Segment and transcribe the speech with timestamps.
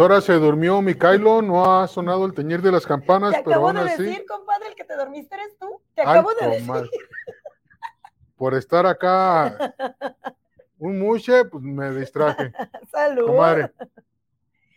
[0.00, 3.68] Ahora se durmió Micailo, no ha sonado el teñir de las campanas, Te pero acabo
[3.68, 4.02] aún de así.
[4.02, 5.80] decir, compadre, el que te dormiste eres tú.
[5.94, 6.90] Te Ay, acabo de decir.
[8.36, 9.74] Por estar acá
[10.78, 12.52] un muche, pues me distraje.
[12.90, 13.26] Salud.
[13.26, 13.72] Comadre,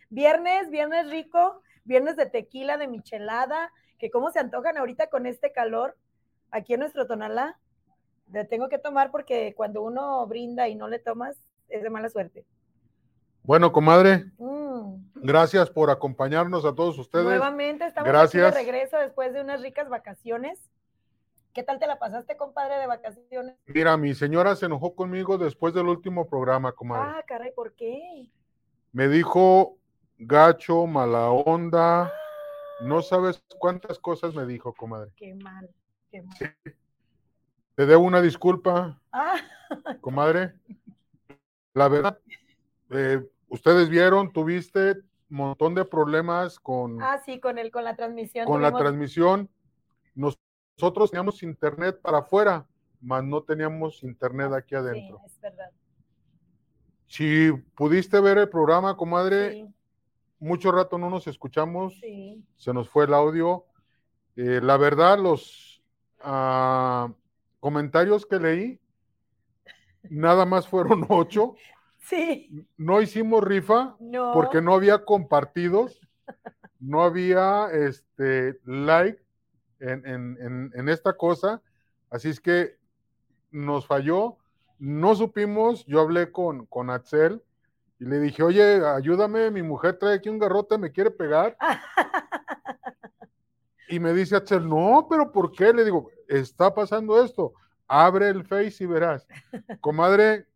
[0.08, 5.52] Viernes, viernes rico, viernes de tequila, de michelada, que cómo se antojan ahorita con este
[5.52, 5.96] calor
[6.50, 7.58] aquí en nuestro Tonalá.
[8.32, 11.36] Le tengo que tomar porque cuando uno brinda y no le tomas,
[11.68, 12.44] es de mala suerte.
[13.46, 14.96] Bueno, comadre, Mm.
[15.14, 17.24] gracias por acompañarnos a todos ustedes.
[17.26, 18.44] Nuevamente estamos Gracias.
[18.54, 20.58] aquí de regreso después de unas ricas vacaciones.
[21.52, 23.56] ¿Qué tal te la pasaste, compadre, de vacaciones?
[23.66, 27.12] Mira, mi señora se enojó conmigo después del último programa, comadre.
[27.18, 28.28] Ah, caray, ¿por qué?
[28.92, 29.78] Me dijo
[30.18, 32.12] gacho, mala onda,
[32.80, 35.12] no sabes cuántas cosas me dijo, comadre.
[35.16, 35.70] Qué mal,
[36.10, 36.36] qué mal.
[37.74, 39.36] Te debo una disculpa, Ah,
[40.02, 40.52] comadre.
[41.74, 42.18] La verdad,
[42.90, 44.92] eh, ustedes vieron, tuviste
[45.30, 48.46] un montón de problemas con, ah, sí, con el, con la transmisión.
[48.46, 49.48] con la transmisión.
[50.14, 50.38] Nos-
[50.78, 52.66] nosotros teníamos internet para afuera,
[53.00, 55.18] mas no teníamos internet aquí adentro.
[55.20, 55.70] Sí, es verdad.
[57.06, 59.66] Si pudiste ver el programa, comadre, Sí,
[60.38, 62.44] mucho rato no nos escuchamos, sí.
[62.56, 63.64] se nos fue el audio.
[64.36, 65.82] Eh, la verdad, los
[66.20, 67.10] ah,
[67.60, 68.80] comentarios que leí,
[70.10, 71.54] nada más fueron ocho.
[72.08, 74.32] Sí, No hicimos rifa no.
[74.32, 76.00] porque no había compartidos,
[76.78, 79.20] no había este like
[79.80, 81.62] en, en- en- en esta cosa.
[82.10, 82.76] Así es que
[83.50, 84.36] nos falló.
[84.78, 87.42] No supimos, yo hablé con, con Axel
[87.98, 91.56] y le dije, oye, ayúdame, mi mujer trae aquí un garrote, me quiere pegar.
[93.88, 95.72] Y me dice Axel, no, pero ¿por qué?
[95.72, 97.52] Le digo, está pasando esto.
[97.86, 99.26] Abre el Face y verás.
[99.80, 100.46] Comadre,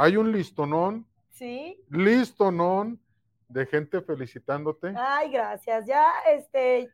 [0.00, 1.78] hay un listonón, Sí.
[1.90, 2.98] listonón
[3.48, 4.94] de gente felicitándote.
[4.96, 5.86] Ay, gracias.
[5.86, 6.90] Ya, este,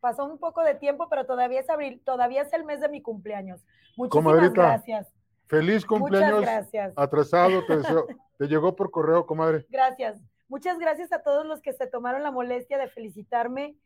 [0.00, 3.02] pasó un poco de tiempo, pero todavía es abril, todavía es el mes de mi
[3.02, 3.60] cumpleaños.
[3.96, 5.12] Muchísimas Comadrita, gracias.
[5.46, 6.94] Feliz Muchas cumpleaños gracias.
[6.96, 8.06] atrasado, te deseo.
[8.38, 9.66] Te llegó por correo, comadre.
[9.68, 10.20] Gracias.
[10.48, 13.76] Muchas gracias a todos los que se tomaron la molestia de felicitarme.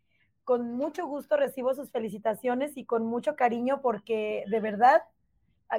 [0.44, 5.02] Con mucho gusto recibo sus felicitaciones y con mucho cariño porque de verdad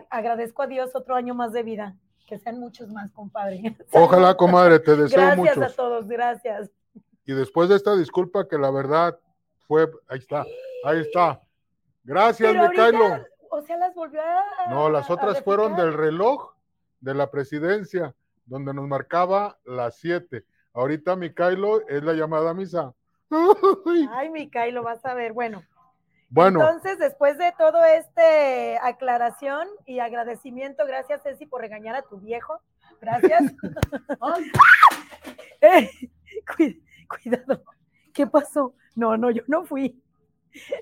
[0.09, 1.95] agradezco a Dios otro año más de vida.
[2.27, 3.75] Que sean muchos más, compadre.
[3.93, 5.75] Ojalá, comadre, te deseo Gracias a muchos.
[5.75, 6.69] todos, gracias.
[7.25, 9.17] Y después de esta disculpa que la verdad
[9.67, 10.45] fue, ahí está,
[10.83, 11.41] ahí está.
[12.03, 13.25] Gracias, Pero Micaelo.
[13.49, 14.69] o sea, las volvió a.
[14.69, 16.53] No, las a otras fueron del reloj
[16.99, 18.13] de la presidencia,
[18.45, 20.45] donde nos marcaba las siete.
[20.73, 22.93] Ahorita Micaelo es la llamada a misa.
[23.29, 24.09] Ay.
[24.11, 25.33] Ay, Micael, lo vas a ver.
[25.33, 25.63] Bueno,
[26.29, 32.19] Bueno, entonces, después de todo este aclaración y agradecimiento, gracias, Ceci, por regañar a tu
[32.19, 32.61] viejo.
[33.01, 33.43] Gracias.
[35.59, 35.89] Eh,
[36.55, 36.79] cuid-
[37.09, 37.63] cuidado.
[38.13, 38.75] ¿Qué pasó?
[38.95, 39.99] No, no, yo no fui.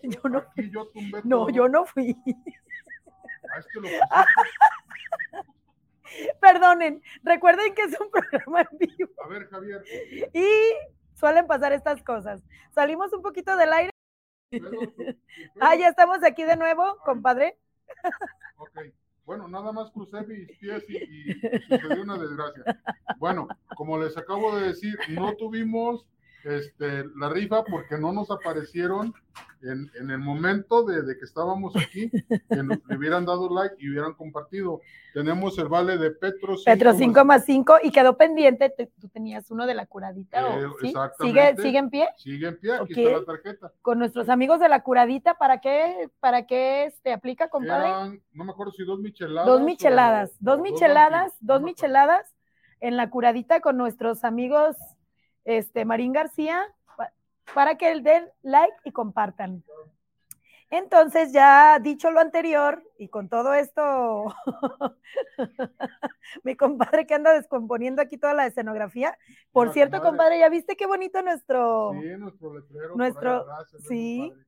[0.04, 1.50] Yo no, aquí yo tumbé no, todo.
[1.50, 2.14] yo no fui.
[3.54, 3.88] Ah, es que lo
[6.42, 9.84] Perdonen, recuerden que es un programa en vivo A ver, Javier.
[10.34, 10.46] y
[11.14, 12.42] suelen pasar estas cosas.
[12.74, 13.92] Salimos un poquito del aire.
[15.60, 17.58] Ah, ya estamos aquí de nuevo, compadre.
[18.58, 18.80] Ok.
[19.26, 20.98] Bueno, nada más crucé mis pies y,
[21.32, 22.64] y sucedió una desgracia.
[23.18, 26.06] Bueno, como les acabo de decir, no tuvimos
[26.46, 29.14] este, la rifa porque no nos aparecieron
[29.62, 33.76] en, en el momento de, de que estábamos aquí, que nos le hubieran dado like
[33.80, 34.80] y hubieran compartido.
[35.14, 36.56] Tenemos el vale de Petro.
[36.64, 38.70] Petro 5 5 más 5 y quedó pendiente.
[38.70, 40.46] te- Tú tenías uno de la curadita.
[40.48, 40.94] ¿o Eh, sí?
[41.20, 41.56] ¿Sigue.
[41.58, 42.08] ¿Sigue en pie?
[42.18, 43.72] Sigue en pie, aquí está la tarjeta.
[43.82, 47.88] Con nuestros amigos de la curadita, ¿para qué, para qué este, aplica, compadre?
[47.90, 49.48] Eran, no me acuerdo si dos micheladas.
[49.48, 51.66] Dos micheladas, o dos micheladas, dos me acuerdo.
[51.66, 52.36] micheladas
[52.82, 54.76] en la curadita con nuestros amigos
[55.46, 56.64] este, Marín García
[56.98, 57.12] pa-
[57.54, 59.64] para que den like y compartan.
[60.72, 64.36] Entonces, ya dicho lo anterior y con todo esto,
[66.44, 69.18] mi compadre que anda descomponiendo aquí toda la escenografía.
[69.52, 71.92] Por cierto, compadre, ¿ya viste qué bonito nuestro...
[71.94, 72.96] Sí, nuestro letrero.
[72.96, 73.46] Nuestro-
[73.88, 74.30] sí.
[74.32, 74.46] padre.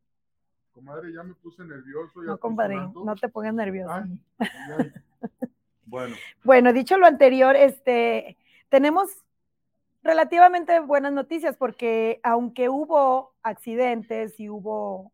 [0.73, 2.21] Comadre, ya me puse nervioso.
[2.21, 3.91] ya No, compadre, no te pongas nervioso.
[3.93, 4.47] Ay, ay,
[4.79, 4.91] ay.
[5.89, 9.07] Bueno, Bueno, dicho lo anterior, este, tenemos
[10.03, 15.13] relativamente buenas noticias porque aunque hubo accidentes y hubo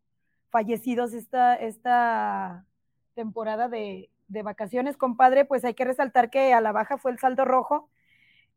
[0.50, 2.66] fallecidos esta, esta
[3.14, 7.18] temporada de, de vacaciones, compadre, pues hay que resaltar que a la baja fue el
[7.18, 7.90] saldo rojo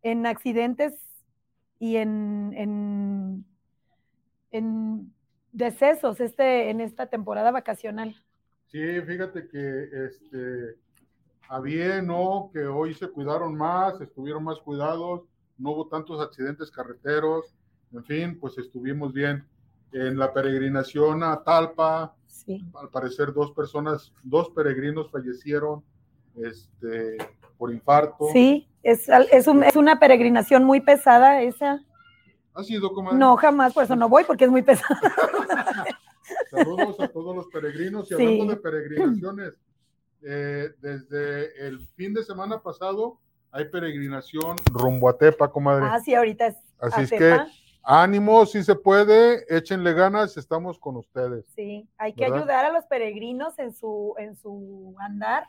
[0.04, 0.94] en accidentes
[1.80, 3.46] y en, en,
[4.52, 5.14] en
[5.52, 8.16] decesos este, en esta temporada vacacional.
[8.68, 10.76] sí, fíjate que este,
[11.50, 11.60] a
[12.02, 12.50] ¿no?
[12.54, 15.24] Que hoy se cuidaron más, estuvieron más cuidados,
[15.58, 17.56] no hubo tantos accidentes carreteros,
[17.94, 19.46] en fin, pues estuvimos bien.
[19.92, 22.14] En la peregrinación a Talpa,
[22.76, 25.84] al parecer dos personas, dos peregrinos fallecieron
[26.36, 27.18] este,
[27.58, 28.28] por infarto.
[28.32, 31.84] Sí, es, es, es una peregrinación muy pesada esa.
[32.54, 33.18] ¿Ha sido, comadre?
[33.18, 35.00] No, jamás, por eso no voy, porque es muy pesada.
[36.52, 39.54] Saludos a todos los peregrinos y hablando de peregrinaciones,
[40.24, 43.20] eh, desde el fin de semana pasado
[43.58, 45.86] hay peregrinación rumbo a Tepa, comadre.
[45.90, 46.58] Ah, sí, ahorita es.
[46.80, 47.38] Así es que
[47.84, 51.46] ánimo, si se puede, échenle ganas, estamos con ustedes.
[51.56, 55.46] Sí, hay que ayudar a los peregrinos en su, en su andar.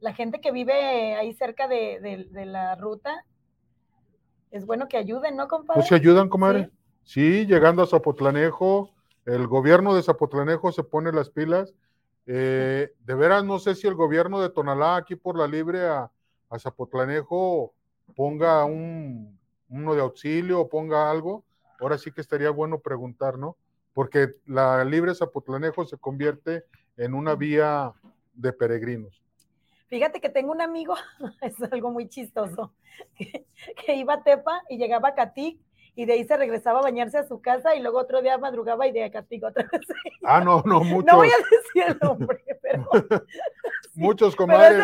[0.00, 3.24] La gente que vive ahí cerca de, la ruta,
[4.50, 5.78] es bueno que ayuden, ¿no, compadre?
[5.78, 6.70] Pues se ayudan, comadre.
[7.04, 8.90] Sí, llegando a Zapotlanejo,
[9.26, 11.72] el gobierno de Zapotlanejo se pone las pilas.
[12.26, 16.10] Eh, de veras, no sé si el gobierno de Tonalá, aquí por la libre a,
[16.56, 17.74] Zapotlanejo,
[18.14, 21.44] ponga un, uno de auxilio o ponga algo.
[21.80, 23.56] Ahora sí que estaría bueno preguntar, ¿no?
[23.92, 26.64] Porque la libre Zapotlanejo se convierte
[26.96, 27.92] en una vía
[28.34, 29.22] de peregrinos.
[29.88, 30.94] Fíjate que tengo un amigo,
[31.40, 32.72] es algo muy chistoso,
[33.16, 33.46] que,
[33.84, 35.58] que iba a Tepa y llegaba a Catic
[35.98, 38.86] y de ahí se regresaba a bañarse a su casa y luego otro día madrugaba
[38.86, 39.80] y de castigo otra vez.
[40.22, 41.06] Ah, no, no, muchos.
[41.06, 42.88] No voy a decir el nombre, pero.
[43.94, 44.78] muchos, comadre.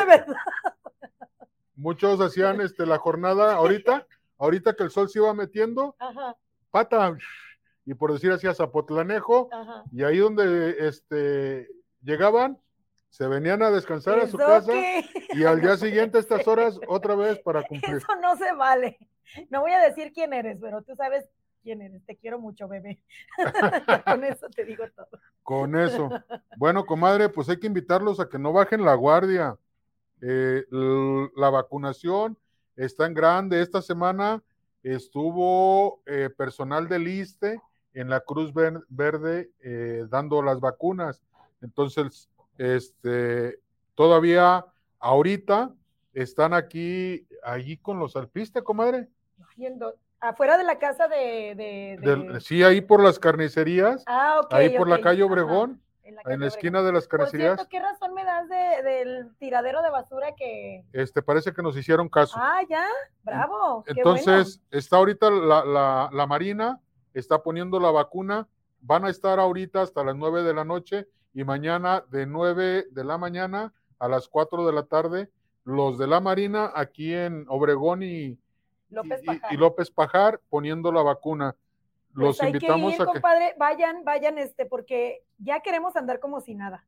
[1.84, 4.06] Muchos hacían este, la jornada ahorita,
[4.38, 5.94] ahorita que el sol se iba metiendo,
[6.70, 7.14] pata,
[7.84, 9.50] y por decir así a Zapotlanejo,
[9.92, 11.69] y ahí donde este,
[12.00, 12.58] llegaban,
[13.10, 14.72] se venían a descansar a su casa
[15.34, 17.96] y al día siguiente a estas horas otra vez para cumplir.
[17.96, 18.96] Eso no se vale.
[19.50, 21.28] No voy a decir quién eres, pero tú sabes
[21.62, 22.02] quién eres.
[22.06, 23.02] Te quiero mucho, bebé.
[24.06, 25.20] Con eso te digo todo.
[25.42, 26.08] Con eso.
[26.56, 29.58] Bueno, comadre, pues hay que invitarlos a que no bajen la guardia.
[30.26, 30.64] Eh,
[31.36, 32.38] la vacunación
[32.76, 33.60] está en grande.
[33.60, 34.42] Esta semana
[34.82, 37.60] estuvo eh, personal del ISTE
[37.92, 38.52] en la Cruz
[38.88, 41.22] Verde eh, dando las vacunas.
[41.60, 43.58] Entonces, este,
[43.94, 44.64] todavía
[44.98, 45.74] ahorita
[46.14, 49.08] están aquí, allí con los alpistas, comadre.
[50.20, 54.02] afuera de la casa de, sí, ahí por las carnicerías.
[54.06, 55.83] Ah, ahí por la calle Obregón.
[56.04, 57.56] En la, esquina de las carnicerías.
[57.56, 60.84] Por ¿qué razón me das del tiradero de basura que...
[60.92, 62.36] Este, parece que nos hicieron caso.
[62.38, 62.86] Ah, ya,
[63.22, 63.84] bravo.
[63.86, 66.80] Entonces, está ahorita la, la, Marina,
[67.14, 68.46] está poniendo la vacuna,
[68.80, 73.04] van a estar ahorita hasta las nueve de la noche y mañana de nueve de
[73.04, 75.30] la mañana a las cuatro de la tarde
[75.64, 78.38] los de la Marina aquí en Obregón y
[79.56, 81.56] López Pajar, poniendo la vacuna.
[82.14, 86.55] Los pues invitamos a que compadre, vayan, vayan, este, porque ya queremos andar como si
[86.55, 86.87] nada.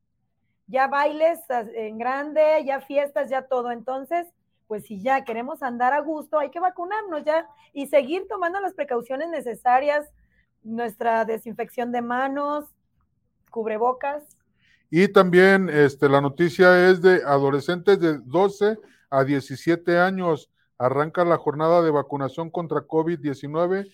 [0.68, 1.40] Ya bailes
[1.74, 3.70] en grande, ya fiestas, ya todo.
[3.70, 4.26] Entonces,
[4.66, 8.74] pues si ya queremos andar a gusto, hay que vacunarnos ya y seguir tomando las
[8.74, 10.08] precauciones necesarias,
[10.62, 12.64] nuestra desinfección de manos,
[13.50, 14.24] cubrebocas.
[14.90, 18.78] Y también este, la noticia es de adolescentes de 12
[19.10, 20.50] a 17 años.
[20.78, 23.90] Arranca la jornada de vacunación contra COVID-19.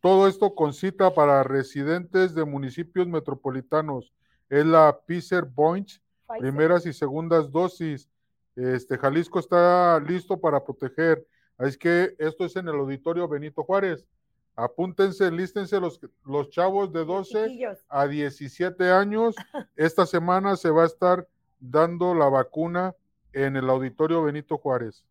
[0.00, 4.12] Todo esto con cita para residentes de municipios metropolitanos.
[4.48, 5.90] Es la Pfizer Point,
[6.38, 8.08] primeras y segundas dosis.
[8.54, 11.26] Este, Jalisco está listo para proteger.
[11.56, 14.06] Así que esto es en el auditorio Benito Juárez.
[14.54, 19.34] Apúntense, lístense los, los chavos de 12 a 17 años.
[19.76, 21.28] Esta semana se va a estar
[21.60, 22.94] dando la vacuna
[23.32, 25.04] en el auditorio Benito Juárez.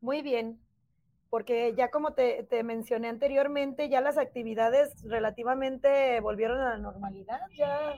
[0.00, 0.58] Muy bien,
[1.36, 7.94] porque ya como te, mencioné anteriormente, ya las actividades relativamente volvieron a la normalidad, ya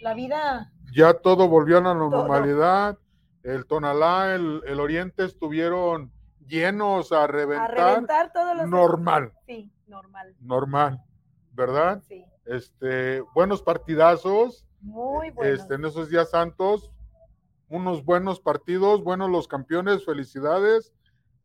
[0.00, 0.70] la vida...
[0.94, 2.96] Ya todo volvió a la normalidad,
[3.42, 6.12] el Tonalá, el, el Oriente estuvieron
[6.46, 7.80] llenos a reventar.
[7.80, 8.68] A reventar todos los...
[8.68, 9.32] Normal.
[9.44, 10.36] Sí normal.
[10.40, 11.02] Normal,
[11.54, 12.00] ¿verdad?
[12.06, 12.24] Sí.
[12.44, 14.64] Este, buenos partidazos.
[14.80, 15.62] Muy buenos.
[15.62, 16.92] Este, en esos días santos,
[17.68, 20.92] unos buenos partidos, buenos los campeones, felicidades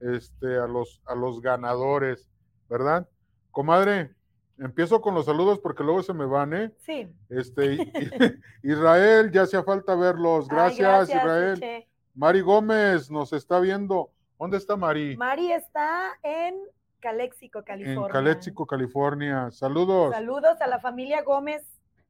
[0.04, 2.30] este, a, los, a los ganadores,
[2.70, 3.08] ¿verdad?
[3.52, 4.14] Comadre,
[4.58, 6.72] empiezo con los saludos porque luego se me van, ¿eh?
[6.78, 7.08] Sí.
[7.30, 7.78] Este,
[8.64, 10.48] Israel, ya hacía falta verlos.
[10.48, 11.86] Gracias, Israel.
[12.16, 14.12] Mari Gómez nos está viendo.
[14.38, 15.16] ¿Dónde está Mari?
[15.18, 16.56] Mari está en
[17.00, 18.08] Caléxico, California.
[18.08, 19.52] En Caléxico, California.
[19.52, 20.14] Saludos.
[20.14, 21.64] Saludos a la familia Gómez.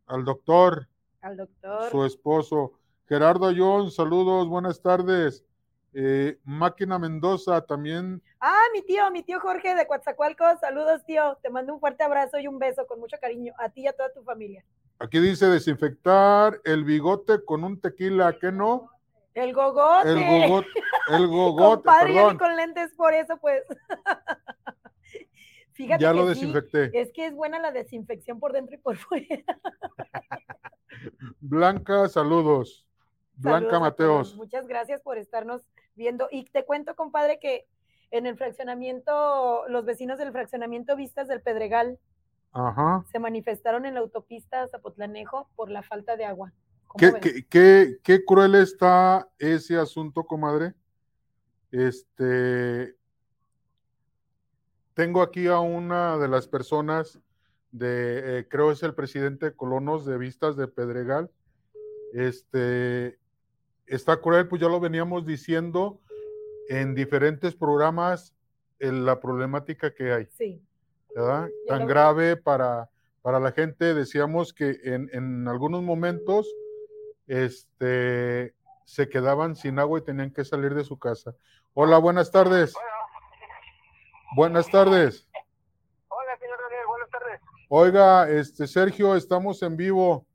[0.08, 0.88] Al doctor.
[1.22, 1.90] Al doctor.
[1.90, 2.74] Su esposo.
[3.08, 5.46] Gerardo Ayón, saludos, buenas tardes.
[5.94, 8.22] Eh, Máquina Mendoza también.
[8.40, 10.60] Ah, mi tío, mi tío Jorge de Coatzacoalcos.
[10.60, 11.38] Saludos, tío.
[11.42, 13.94] Te mando un fuerte abrazo y un beso con mucho cariño a ti y a
[13.94, 14.66] toda tu familia.
[15.00, 18.90] Aquí dice desinfectar el bigote con un tequila, ¿qué no?
[19.34, 20.12] El gogote.
[20.12, 20.68] El gogote.
[21.10, 21.84] El gogote.
[21.84, 23.64] Compadre, con lentes por eso, pues.
[25.74, 26.92] Fíjate ya lo sí, desinfecté.
[26.94, 29.28] es que es buena la desinfección por dentro y por fuera.
[31.40, 32.88] Blanca, saludos.
[33.36, 33.80] Blanca.
[33.80, 34.36] Mateos.
[34.36, 35.62] Muchas gracias por estarnos
[35.96, 36.28] viendo.
[36.32, 37.66] Y te cuento, compadre, que
[38.12, 41.98] en el fraccionamiento, los vecinos del fraccionamiento Vistas del Pedregal
[42.52, 43.04] Ajá.
[43.12, 46.54] se manifestaron en la autopista Zapotlanejo por la falta de agua.
[46.88, 50.74] ¿Cómo ¿Qué, qué, qué- qué cruel está ese asunto, comadre?
[51.72, 52.96] Este,
[54.94, 57.20] tengo aquí a una de las personas
[57.72, 61.32] de, eh, creo es el presidente de Colonos de Vistas de Pedregal.
[62.14, 63.18] Este,
[63.88, 66.00] está cruel, pues ya lo veníamos diciendo
[66.70, 68.34] en diferentes programas,
[68.80, 70.26] en la problemática que hay.
[70.32, 70.62] Sí,
[71.16, 71.50] ¿verdad?
[71.68, 72.90] Tan lo- grave para,
[73.22, 73.94] para la gente.
[73.94, 76.48] Decíamos que en, en algunos momentos
[77.28, 78.54] este,
[78.86, 81.36] se quedaban sin agua y tenían que salir de su casa.
[81.74, 82.74] Hola, buenas tardes.
[84.36, 85.28] Buenas tardes.
[86.08, 87.42] Hola, señor Daniel, buenas tardes.
[87.70, 90.26] Oiga, este Sergio, estamos en vivo.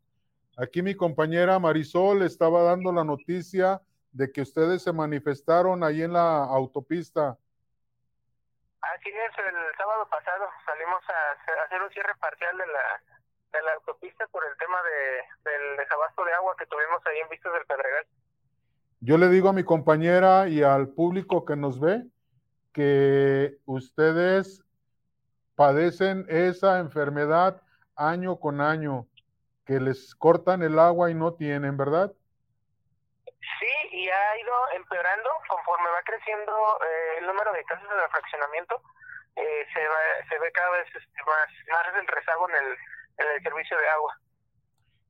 [0.60, 6.12] Aquí mi compañera Marisol estaba dando la noticia de que ustedes se manifestaron ahí en
[6.14, 7.38] la autopista.
[8.80, 13.02] Así es, el sábado pasado salimos a hacer- un cierre parcial de la,
[13.52, 17.28] de la autopista por el tema de, del desabasto de agua que tuvimos ahí en
[17.28, 18.06] Vistas del Pedregal.
[19.00, 22.04] Yo le digo a mi compañera y al público que nos ve
[22.72, 24.64] que ustedes
[25.54, 27.62] padecen esa enfermedad
[27.94, 29.06] año con año,
[29.68, 32.12] que les cortan el agua y no tienen, ¿verdad?
[33.60, 38.82] Sí, y ha ido empeorando conforme va creciendo eh, el número de casos el fraccionamiento.
[39.36, 42.78] eh, se, va- se ve cada vez este, más, más el rezago en el,
[43.18, 44.18] en el servicio de agua.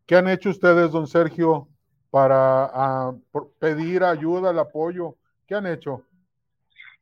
[0.07, 1.69] ¿Qué han hecho ustedes, don Sergio,
[2.11, 3.13] para ah,
[3.61, 5.17] pedir ayuda, el apoyo?
[5.47, 6.03] ¿Qué han hecho?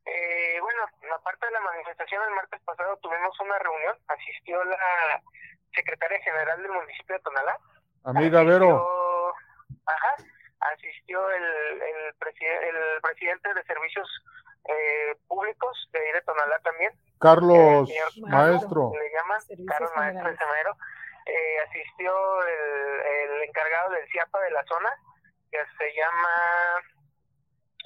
[0.04, 0.82] Eh, bueno,
[1.16, 5.22] aparte de la manifestación el martes pasado tuvimos una reunión, asistió la
[5.76, 7.56] secretaria general del municipio de Tonalá.
[8.04, 9.34] Amiga Vero, Asistió-
[9.86, 10.16] Ajá,
[10.72, 11.44] asistió el,
[11.82, 14.08] el, preside- el presidente de servicios
[14.68, 16.92] eh, públicos de ahí de Tonalá también.
[17.20, 18.90] Carlos, señor maestro.
[18.98, 20.36] Le llaman Servicios Carlos Maestro de.
[20.36, 20.76] Semero.
[21.26, 24.90] Eh, asistió el, el encargado del CIAPA de la zona,
[25.50, 26.82] que se llama...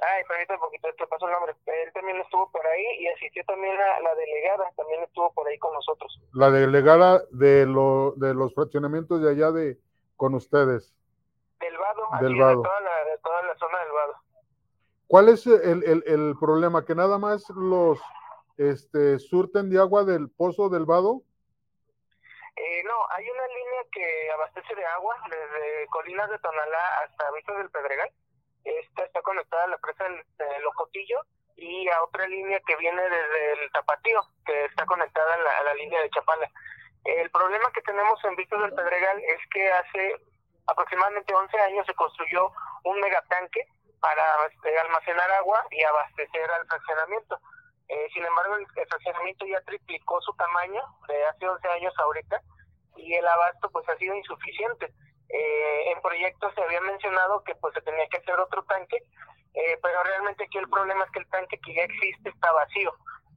[0.02, 1.54] Ay, permítame un poquito, te paso el nombre.
[1.66, 5.59] Él también estuvo por ahí y asistió también la, la delegada, también estuvo por ahí
[5.59, 6.19] con nosotros.
[6.33, 9.78] La delegada de, lo, de los fraccionamientos de allá de
[10.16, 10.95] con ustedes.
[11.61, 12.62] Del Vado, Del Vado.
[12.62, 14.14] De, toda la, de toda la zona del Vado.
[15.07, 16.85] ¿Cuál es el, el- el problema?
[16.85, 18.00] ¿Que nada más los
[18.57, 21.23] este, surten de agua del pozo del vado?
[22.57, 27.57] Eh, no, hay una línea que abastece de agua desde Colinas de Tonalá hasta Vistas
[27.59, 28.11] del Pedregal.
[28.64, 31.21] Esta está conectada a la presa de Locotillo
[31.57, 36.00] y a otra línea que viene desde el Tapatío, que está conectada a la, línea
[36.00, 36.50] de Chapala.
[37.05, 40.17] El problema que tenemos en Vistas del Pedregal es que hace
[40.67, 42.50] aproximadamente 11 años se construyó
[42.85, 43.67] un megatanque
[44.00, 47.38] para este, almacenar agua y abastecer al fraccionamiento.
[47.88, 52.40] Eh, sin embargo, el, el fraccionamiento ya triplicó su tamaño de hace 11 años ahorita
[52.97, 54.93] y el abasto pues ha sido insuficiente.
[55.33, 58.97] Eh, en proyectos se había mencionado que pues se tenía que hacer otro tanque,
[59.55, 62.93] eh, pero realmente aquí el problema es que el tanque que ya existe está vacío.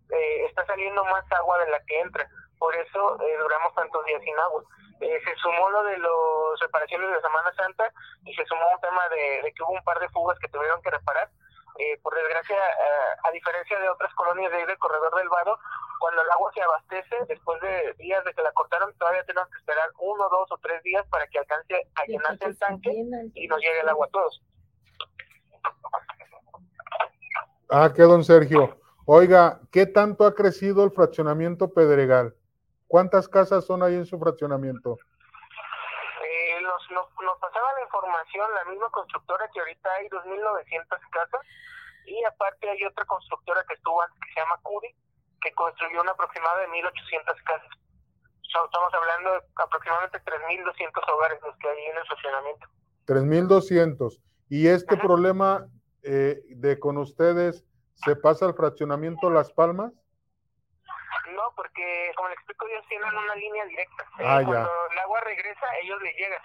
[0.10, 2.28] Eh, está saliendo más agua de la que entra.
[2.60, 4.64] Por eso eh, duramos tantos días sin agua.
[5.02, 7.92] Eh, se sumó lo de las reparaciones de Semana Santa
[8.26, 10.82] y se sumó un tema de, de que hubo un par de fugas que tuvieron
[10.82, 11.30] que reparar.
[11.80, 15.58] Eh, por desgracia, eh, a diferencia de otras colonias de ahí del corredor del Vado,
[16.00, 19.58] cuando el agua se abastece, después de días de que la cortaron, todavía tenemos que
[19.58, 22.92] esperar uno, dos o tres días para que alcance a llenarse el tanque
[23.34, 24.44] y nos llegue el agua a todos.
[27.70, 28.78] Ah, que don Sergio.
[29.06, 32.36] Oiga, ¿qué tanto ha crecido el fraccionamiento Pedregal?
[32.88, 35.00] ¿Cuántas casas son ahí en su fraccionamiento?
[36.94, 41.42] Eh, nos, nos, pasaba la información la misma constructora que ahorita hay 2.900 casas
[42.06, 44.96] y aparte hay otra constructora que estuvo antes que se llama CUDI
[45.42, 47.70] que construyó un aproximado de 1.800 casas.
[48.44, 52.68] So, estamos hablando de aproximadamente 3.200 hogares los que hay en el funcionamiento.
[53.08, 54.22] 3.200.
[54.50, 55.04] ¿Y este Ajá.
[55.04, 55.68] problema
[56.04, 59.92] eh, de con ustedes se pasa al fraccionamiento Las Palmas?
[61.36, 64.04] No, porque como le explico, ellos tienen una línea directa.
[64.20, 64.46] Eh, Ah, ya.
[64.46, 66.42] Cuando el agua regresa, ellos le llegan.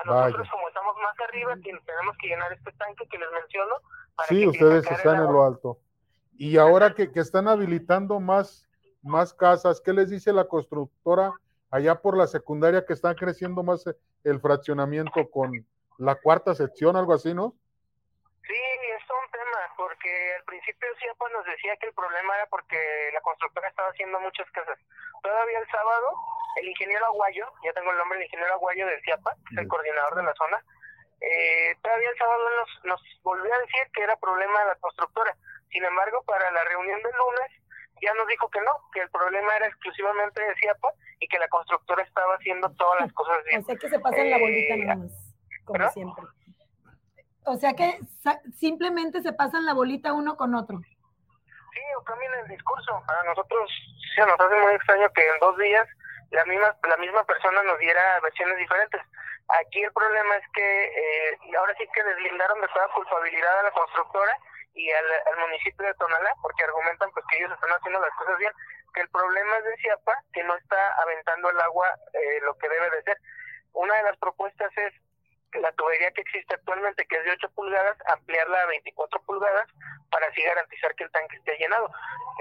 [0.00, 0.50] A nosotros, Vaya.
[0.50, 3.74] como estamos más arriba, ten- tenemos que llenar este tanque que les menciono.
[4.14, 5.78] Para Sí, que ustedes están en lo alto.
[6.36, 8.68] Y ahora que, que están habilitando más,
[9.02, 11.32] más casas, ¿qué les dice la constructora
[11.70, 13.94] allá por la secundaria que está creciendo más eh,
[14.24, 15.52] el fraccionamiento con
[15.98, 17.54] la cuarta sección, algo así, ¿no?
[18.46, 22.46] Sí, es un tema, porque porque al principio Ciapa nos decía que el problema era
[22.46, 22.76] porque
[23.14, 24.78] la constructora estaba haciendo muchas casas.
[25.22, 26.06] Todavía el sábado,
[26.56, 29.68] el ingeniero Aguayo, ya tengo el nombre del ingeniero Aguayo de Ciapa, que es el
[29.68, 30.64] coordinador de la zona,
[31.20, 35.36] eh, todavía el sábado nos, nos volvió a decir que era problema de la constructora.
[35.70, 37.50] Sin embargo, para la reunión del lunes
[38.02, 40.88] ya nos dijo que no, que el problema era exclusivamente de Ciapa
[41.20, 43.60] y que la constructora estaba haciendo todas las cosas bien.
[43.60, 46.24] O sea que se pasan la bolita Eh, nada más, como siempre.
[47.44, 50.78] O sea que sa- simplemente se pasan la bolita uno con otro.
[50.78, 52.92] Sí, o cambian el discurso.
[52.96, 53.70] A nosotros
[54.14, 55.88] se nos hace muy extraño que en dos días
[56.32, 59.00] la misma la misma persona nos diera versiones diferentes.
[59.60, 63.70] Aquí el problema es que eh, ahora sí que deslindaron de toda culpabilidad a la
[63.70, 64.36] constructora
[64.74, 65.04] y al,
[65.40, 68.52] municipio de Tonalá, porque argumentan pues que ellos están haciendo las cosas bien,
[68.94, 72.68] que el problema es de Ciapa, que no está aventando el agua eh, lo que
[72.68, 73.18] debe de ser.
[73.74, 74.94] Una de las propuestas es
[75.60, 79.66] la tubería que existe actualmente, que es de 8 pulgadas, ampliarla a 24 pulgadas
[80.10, 81.90] para así garantizar que el tanque esté llenado.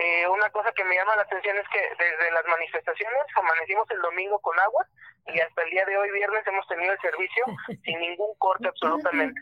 [0.03, 4.01] Eh, una cosa que me llama la atención es que desde las manifestaciones amanecimos el
[4.01, 4.86] domingo con agua
[5.27, 7.46] y hasta el día de hoy viernes hemos tenido el servicio
[7.84, 9.39] sin ningún corte absolutamente.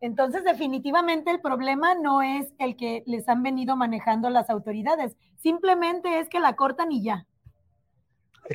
[0.00, 6.18] Entonces, definitivamente el problema no es el que les han venido manejando las autoridades, simplemente
[6.18, 7.24] es que la cortan y ya.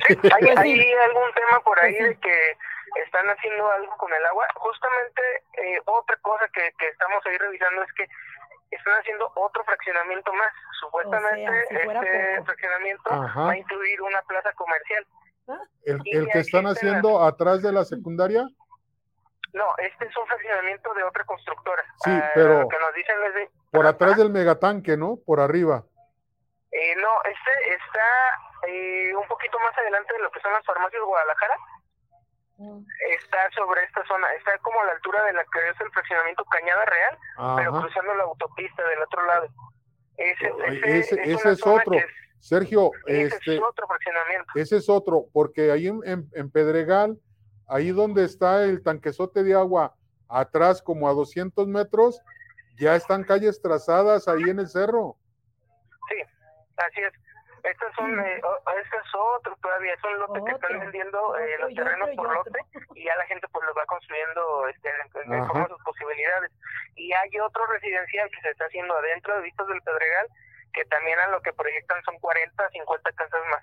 [0.08, 0.70] ¿Hay, Pues sí.
[0.70, 2.14] hay algún tema por ahí Pues sí.
[2.14, 2.56] de que
[2.96, 4.46] están haciendo algo con el agua?
[4.56, 5.22] Justamente
[5.58, 8.06] eh, otra cosa que, que estamos ahí revisando es que
[8.70, 10.52] están haciendo otro fraccionamiento más.
[10.80, 12.44] Supuestamente O sea, si fuera este poco.
[12.46, 13.40] fraccionamiento Ajá.
[13.42, 15.06] va a incluir una plaza comercial.
[15.84, 18.44] El, el que están haciendo atrás de la secundaria,
[19.52, 21.82] No, este es un fraccionamiento de otra constructora.
[22.04, 23.50] Sí, Ah, pero- Lo que nos dicen es de...
[23.72, 25.16] por atrás del megatanque, ¿no?
[25.26, 25.82] Por arriba.
[26.70, 31.02] Eh, no, este está eh, un poquito más adelante de lo que son las farmacias
[31.02, 31.56] Guadalajara.
[32.60, 36.44] Está sobre esta zona, está como a la altura de la que es el fraccionamiento
[36.44, 37.18] Cañada Real,
[37.56, 39.48] pero cruzando la autopista del otro lado.
[40.18, 41.94] Ese, Oye, ese, ese- es ese otro.
[41.94, 42.04] es-
[42.38, 44.52] Sergio, ese este, es otro fraccionamiento.
[44.54, 47.18] ese es otro, porque ahí en, en- en Pedregal,
[47.68, 49.94] ahí donde está el tanquezote de agua,
[50.28, 52.20] atrás como a 200 metros,
[52.78, 55.16] ya están calles trazadas ahí en el cerro.
[56.08, 56.16] Sí,
[56.76, 57.12] así es.
[57.62, 61.56] Estos son, eh, o- este es otro todavía, es un lote que están vendiendo eh,
[61.60, 62.52] los terrenos por otro.
[62.52, 62.60] lote
[62.94, 66.50] y ya la gente pues los va construyendo este, a sus posibilidades.
[66.96, 70.26] Y hay otro residencial que se está haciendo adentro de Vistas del Pedregal
[70.72, 73.62] que también a lo que proyectan son 40, 50 casas más.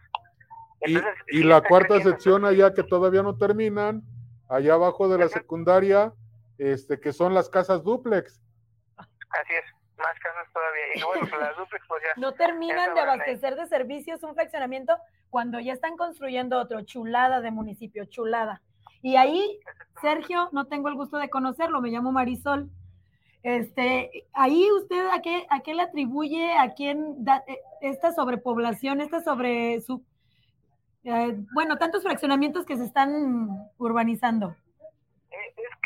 [0.81, 2.09] Y, Entonces, y sí la cuarta creciendo.
[2.11, 4.01] sección allá que todavía no terminan,
[4.49, 5.33] allá abajo de la Ajá.
[5.39, 6.11] secundaria,
[6.57, 8.41] este, que son las casas duplex.
[8.97, 9.65] Así es,
[10.07, 10.83] más casas todavía.
[10.95, 12.13] Y bueno, pues las duplex pues ya.
[12.21, 13.07] No terminan de ahí.
[13.07, 14.97] abastecer de servicios un fraccionamiento
[15.29, 18.61] cuando ya están construyendo otro, chulada de municipio, chulada.
[19.01, 19.59] Y ahí,
[20.01, 22.69] Sergio, no tengo el gusto de conocerlo, me llamo Marisol.
[23.43, 28.99] Este, ahí usted a qué, a qué le atribuye, a quién da eh, esta sobrepoblación,
[28.99, 30.03] esta sobre su,
[31.03, 34.55] eh, bueno, tantos fraccionamientos que se están urbanizando.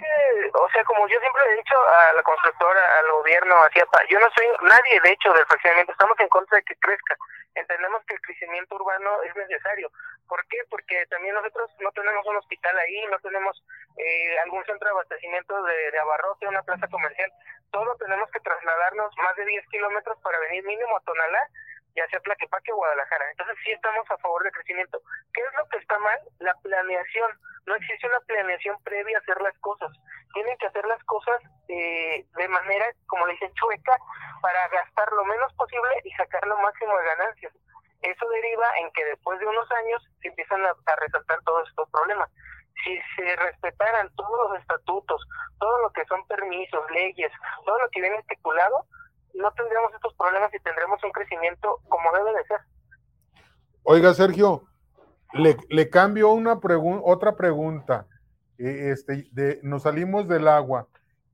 [0.02, 4.20] Que, o sea, como yo siempre he dicho a la constructora, al gobierno, hacia yo
[4.20, 5.92] no soy nadie, de hecho, del fraccionamiento.
[5.92, 7.16] Estamos en contra de que crezca.
[7.54, 9.92] Entendemos que el crecimiento urbano es necesario.
[10.28, 10.58] ¿Por qué?
[10.70, 13.62] Porque también nosotros no tenemos un hospital ahí, no tenemos
[13.98, 17.32] eh, algún centro de abastecimiento de, de abarrote, una plaza comercial.
[17.70, 21.48] Todo tenemos que trasladarnos más de 10 kilómetros para venir mínimo a Tonalá,
[21.96, 23.32] ya sea Tlaquepaque Guadalajara.
[23.32, 25.02] Entonces sí estamos a favor del crecimiento.
[25.34, 26.20] ¿Qué es lo que está mal?
[26.40, 27.32] La planeación.
[27.66, 29.92] No existe una planeación previa a hacer las cosas.
[30.34, 33.98] Tienen que hacer las cosas eh, de manera, como le dicen, chueca,
[34.42, 37.54] para gastar lo menos posible y sacar lo máximo de ganancias.
[38.02, 41.90] Eso deriva en que después de unos años se empiezan a, a resaltar todos estos
[41.92, 42.30] problemas.
[42.84, 45.22] Si se respetaran todos los estatutos,
[45.60, 47.32] todo lo que son permisos, leyes,
[47.64, 48.88] todo lo que viene estipulado,
[49.34, 52.60] no tendríamos estos problemas y tendremos un crecimiento como debe de ser.
[53.84, 54.64] Oiga, Sergio,
[55.34, 58.06] le, le cambio una pregun- otra pregunta.
[58.58, 60.88] Eh, Este, de, nos salimos del agua.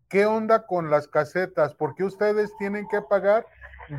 [0.10, 1.75] ¿Qué onda con las casetas?
[1.75, 3.45] ¿Por qué ustedes tienen que pagar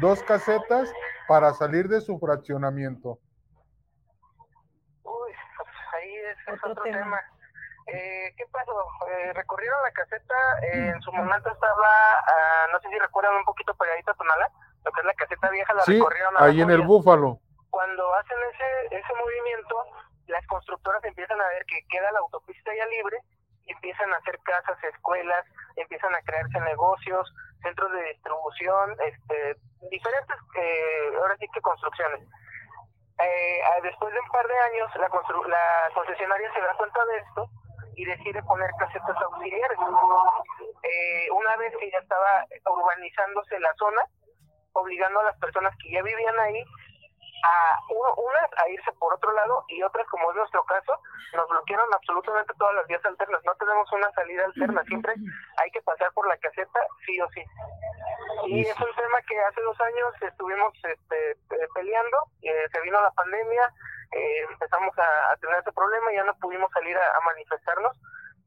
[0.00, 0.90] dos casetas
[1.26, 3.18] para salir de su fraccionamiento?
[5.02, 6.98] Uy, pues ahí es, es Otro otro, tema.
[6.98, 7.20] tema.
[7.88, 8.72] Eh, ¿Qué pasó?
[9.08, 11.88] Eh, recorrieron la caseta, eh, en su momento estaba,
[12.26, 14.50] ah, no sé si recuerdan, un poquito pegadita a Tonala,
[14.84, 16.82] lo que es la caseta vieja, la Sí, recorrieron a ahí en el.
[16.82, 17.38] Búfalo.
[17.70, 19.84] Cuando hacen ese, ese movimiento,
[20.26, 23.18] las constructoras empiezan a ver que queda la autopista ya libre,
[23.66, 25.44] empiezan a hacer casas, escuelas,
[25.76, 29.56] empiezan a crearse negocios, centros de distribución, este,
[29.90, 32.20] diferentes, eh, ahora sí que construcciones.
[33.20, 37.04] Eh, ah, después de un par de años, la, constru- la concesionaria se da cuenta
[37.06, 37.50] de esto
[37.98, 39.78] y decide poner casetas auxiliares.
[40.84, 44.02] Eh, una vez que ya estaba urbanizándose la zona,
[44.72, 46.62] obligando a las personas que ya vivían ahí
[47.42, 50.94] a unas a irse por otro lado y otras, como es nuestro caso,
[51.34, 53.42] nos bloquearon absolutamente todas las vías alternas.
[53.44, 55.14] No tenemos una salida alterna, siempre
[55.58, 57.42] hay que pasar por la caseta, sí o sí.
[58.46, 63.00] Y es un tema que hace dos años estuvimos este, eh, peleando, eh, se vino
[63.00, 63.72] la pandemia,
[64.12, 67.96] eh, empezamos a, tener ese problema y ya no pudimos salir a manifestarnos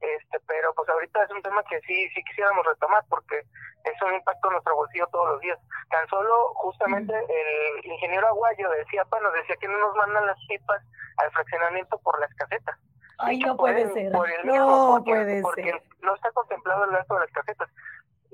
[0.01, 3.39] este pero pues ahorita es un tema que sí sí quisiéramos retomar porque
[3.83, 5.59] es un impacto en nuestro bolsillo todos los días.
[5.89, 10.81] Tan solo justamente el ingeniero Aguayo decía bueno decía que no nos mandan las pipas
[11.17, 12.77] al fraccionamiento por la escaseta.
[13.19, 14.11] Ay, no puede ser.
[14.43, 17.69] no puede porque no está contemplado el gasto de las casetas.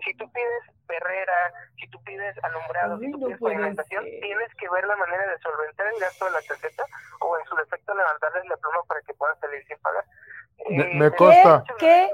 [0.03, 0.63] Si tú pides
[1.79, 5.88] si tú pides alumbrado, si tú pides alimentación, tienes que ver la manera de solventar
[5.88, 6.83] el gasto de la caseta
[7.21, 10.05] o en su defecto levantarles la pluma para que puedan salir sin pagar.
[10.69, 11.63] Me, consta.
[11.77, 12.10] ¿Qué,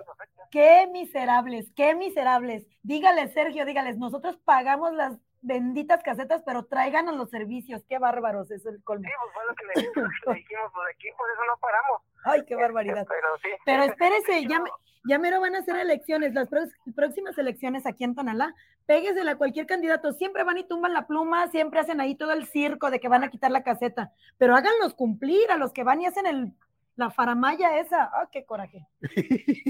[0.51, 2.67] qué, miserables, qué miserables.
[2.83, 7.83] Dígales, Sergio, dígales, nosotros pagamos las benditas casetas, pero tráiganos los servicios.
[7.87, 9.05] Qué bárbaros, es el colmo.
[9.05, 12.01] Sí, pues bueno que le, dijimos, pues aquí por eso no paramos.
[12.25, 13.05] Ay, qué barbaridad.
[13.07, 13.49] Pero, sí.
[13.65, 14.63] pero espérese, ya,
[15.07, 16.49] ya mero van a ser elecciones, las
[16.95, 18.55] próximas elecciones aquí en Tonalá.
[18.85, 22.47] Péguesela a cualquier candidato, siempre van y tumban la pluma, siempre hacen ahí todo el
[22.47, 26.01] circo de que van a quitar la caseta, pero háganlos cumplir a los que van
[26.01, 26.53] y hacen el
[26.95, 28.85] la faramaya esa, ¡ah, qué coraje!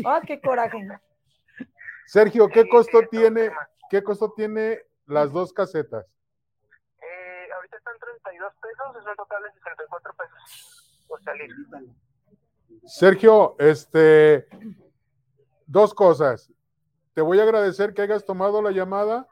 [0.06, 0.88] ¡Ah, qué coraje!
[2.06, 3.50] Sergio, ¿qué costo tiene,
[3.90, 6.06] qué costo tiene las dos casetas?
[7.02, 11.50] Eh, ahorita están 32 pesos, es un total de 64 pesos por salir.
[12.86, 14.48] Sergio, este,
[15.66, 16.52] dos cosas.
[17.14, 19.28] Te voy a agradecer que hayas tomado la llamada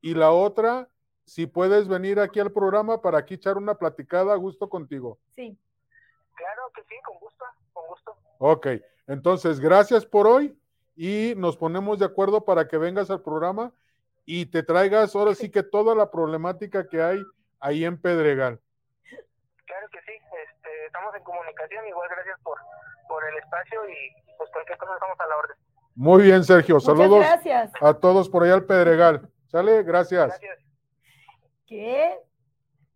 [0.00, 0.88] y la otra,
[1.24, 5.18] si puedes venir aquí al programa para aquí echar una platicada a gusto contigo.
[5.36, 5.56] Sí.
[6.34, 8.16] Claro que sí, con gusto, con gusto.
[8.38, 8.66] Ok,
[9.06, 10.58] entonces gracias por hoy
[10.96, 13.72] y nos ponemos de acuerdo para que vengas al programa
[14.24, 17.22] y te traigas ahora sí que toda la problemática que hay
[17.58, 18.60] ahí en Pedregal.
[19.66, 22.58] Claro que sí, este, estamos en comunicación, igual gracias por,
[23.10, 25.56] por el espacio y pues cualquier cosa estamos a la orden.
[25.96, 27.72] Muy bien, Sergio, saludos gracias.
[27.80, 29.28] a todos por allá al Pedregal.
[29.48, 29.82] ¿Sale?
[29.82, 30.28] Gracias.
[30.28, 30.58] Gracias.
[31.66, 32.16] ¿Qué?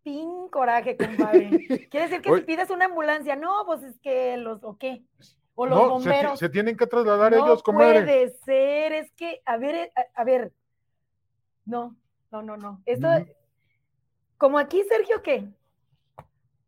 [0.04, 1.48] pin coraje, compadre.
[1.90, 5.02] Quiere decir que si pides una ambulancia, no, pues es que los, ¿o qué?
[5.56, 6.38] O los bomberos.
[6.38, 8.00] Se, tienen que trasladar ellos, comadre.
[8.00, 10.52] No puede ser, es que, a ver, eh, a, ver,
[11.64, 11.96] no,
[12.30, 12.82] no, no, no.
[12.84, 13.08] Esto,
[14.36, 15.48] como aquí, Sergio, ¿qué?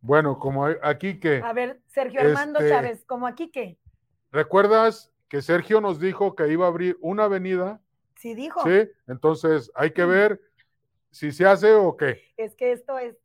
[0.06, 1.42] Bueno, como aquí que.
[1.42, 3.76] A ver, Sergio Armando este, Chávez, como aquí qué.
[4.30, 7.80] ¿Recuerdas que Sergio nos dijo que iba a abrir una avenida?
[8.14, 8.62] Sí, dijo.
[8.62, 10.40] Sí, entonces hay que ver
[11.10, 12.22] si se hace o qué.
[12.36, 13.16] Es que esto es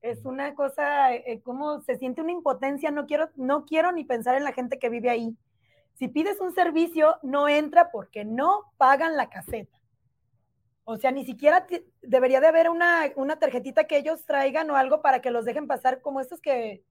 [0.00, 4.34] es una cosa, eh, como se siente una impotencia, no quiero, no quiero ni pensar
[4.36, 5.34] en la gente que vive ahí.
[5.94, 9.80] Si pides un servicio, no entra porque no pagan la caseta.
[10.84, 11.66] O sea, ni siquiera
[12.02, 15.66] debería de haber una, una, tarjetita que ellos traigan o algo para que los dejen
[15.66, 16.84] pasar como estos que,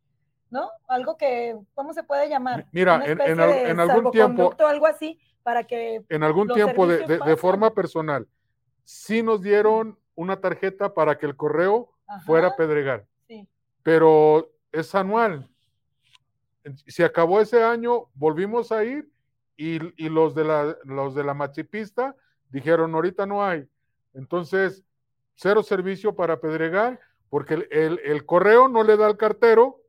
[0.50, 0.70] ¿no?
[0.88, 2.66] Algo que, ¿cómo se puede llamar?
[2.72, 4.56] Mira, en, en, algún tiempo...
[4.68, 6.04] algo así, para que...
[6.10, 8.28] En algún tiempo, de, de, forma personal,
[8.84, 11.94] sí nos dieron una tarjeta para que el correo
[12.26, 13.06] fuera Pedregal.
[13.82, 15.50] Pero es anual.
[16.88, 19.10] Se acabó ese año, volvimos a ir
[19.58, 19.80] y,
[20.10, 22.16] los, de la, los de la machipista
[22.50, 23.68] dijeron, ahorita no hay.
[24.14, 24.84] Entonces,
[25.36, 27.00] cero servicio para Pedregal,
[27.30, 29.82] porque el, correo no le da al cartero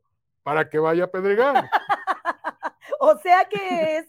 [0.43, 1.69] para que vaya a Pedregal.
[3.01, 4.09] o sea que es...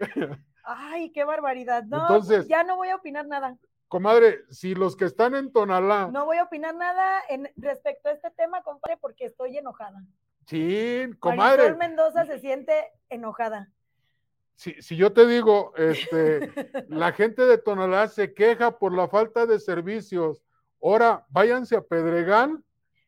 [0.64, 1.84] Ay, qué barbaridad.
[1.84, 3.56] No, Entonces, ya no voy a opinar nada.
[3.88, 6.08] Comadre, si los que están en Tonalá.
[6.08, 10.02] No voy a opinar nada en respecto a este tema, compadre, porque estoy enojada.
[10.46, 11.58] Sí, comadre.
[11.58, 13.70] Marisol Mendoza se siente enojada.
[14.56, 16.50] Si, si yo te digo, este,
[16.88, 20.42] la gente de Tonalá se queja por la falta de servicios.
[20.82, 22.62] Ahora, váyanse a Pedregal.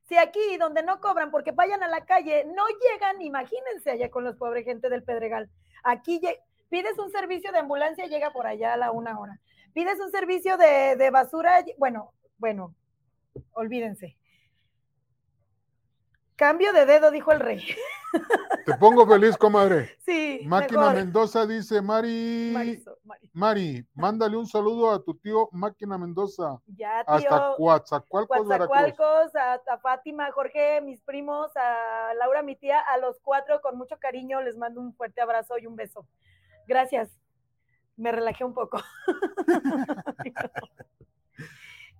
[0.08, 4.24] Si aquí donde no cobran porque vayan a la calle, no llegan, imagínense allá con
[4.24, 5.50] los pobres gente del Pedregal.
[5.84, 6.20] Aquí
[6.70, 9.38] pides un servicio de ambulancia, llega por allá a la una hora
[9.78, 12.74] pides un servicio de, basura, bueno, bueno,
[13.52, 14.17] olvídense.
[16.38, 17.62] Cambio de dedo, dijo el rey.
[18.66, 19.96] Te pongo feliz, comadre.
[20.06, 20.40] Sí.
[20.46, 22.54] Máquina Mendoza dice, Mari,
[23.34, 23.86] Mari.
[23.94, 26.58] mándale un saludo a tu tío Máquina Mendoza.
[26.66, 27.14] Ya, tío.
[27.14, 33.18] Hasta Coatzacoalcos, Coatzacoalcos, a, a, Fátima, Jorge, mis primos, a Laura, mi tía, a los
[33.20, 36.06] cuatro, con mucho cariño, les mando un fuerte abrazo y un beso.
[36.66, 37.10] Gracias
[37.98, 38.80] me relajé un poco.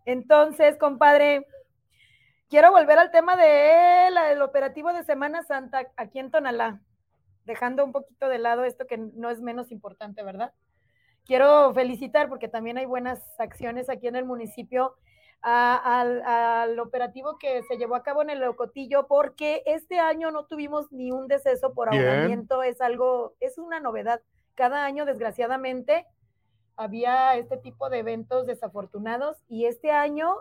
[0.06, 1.46] Entonces, compadre,
[2.48, 6.80] quiero volver al tema de del operativo de Semana Santa aquí en Tonalá.
[7.44, 10.52] dejando un poquito de lado esto que no es menos importante, ¿verdad?
[11.24, 14.96] Quiero felicitar porque también hay buenas acciones aquí en el municipio
[15.40, 20.90] al, operativo que se llevó a cabo en el Locotillo, porque este año no tuvimos
[20.92, 24.20] ni un deceso por ahogamiento, es algo, es una novedad.
[24.54, 26.06] Cada año, desgraciadamente,
[26.76, 30.34] había este tipo de eventos desafortunados y este año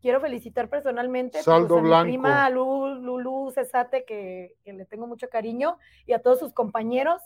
[0.00, 1.58] quiero felicitar personalmente pues, a
[2.04, 7.20] mi prima Lulu, Cesate, que, que, le tengo mucho cariño, y a todos sus compañeros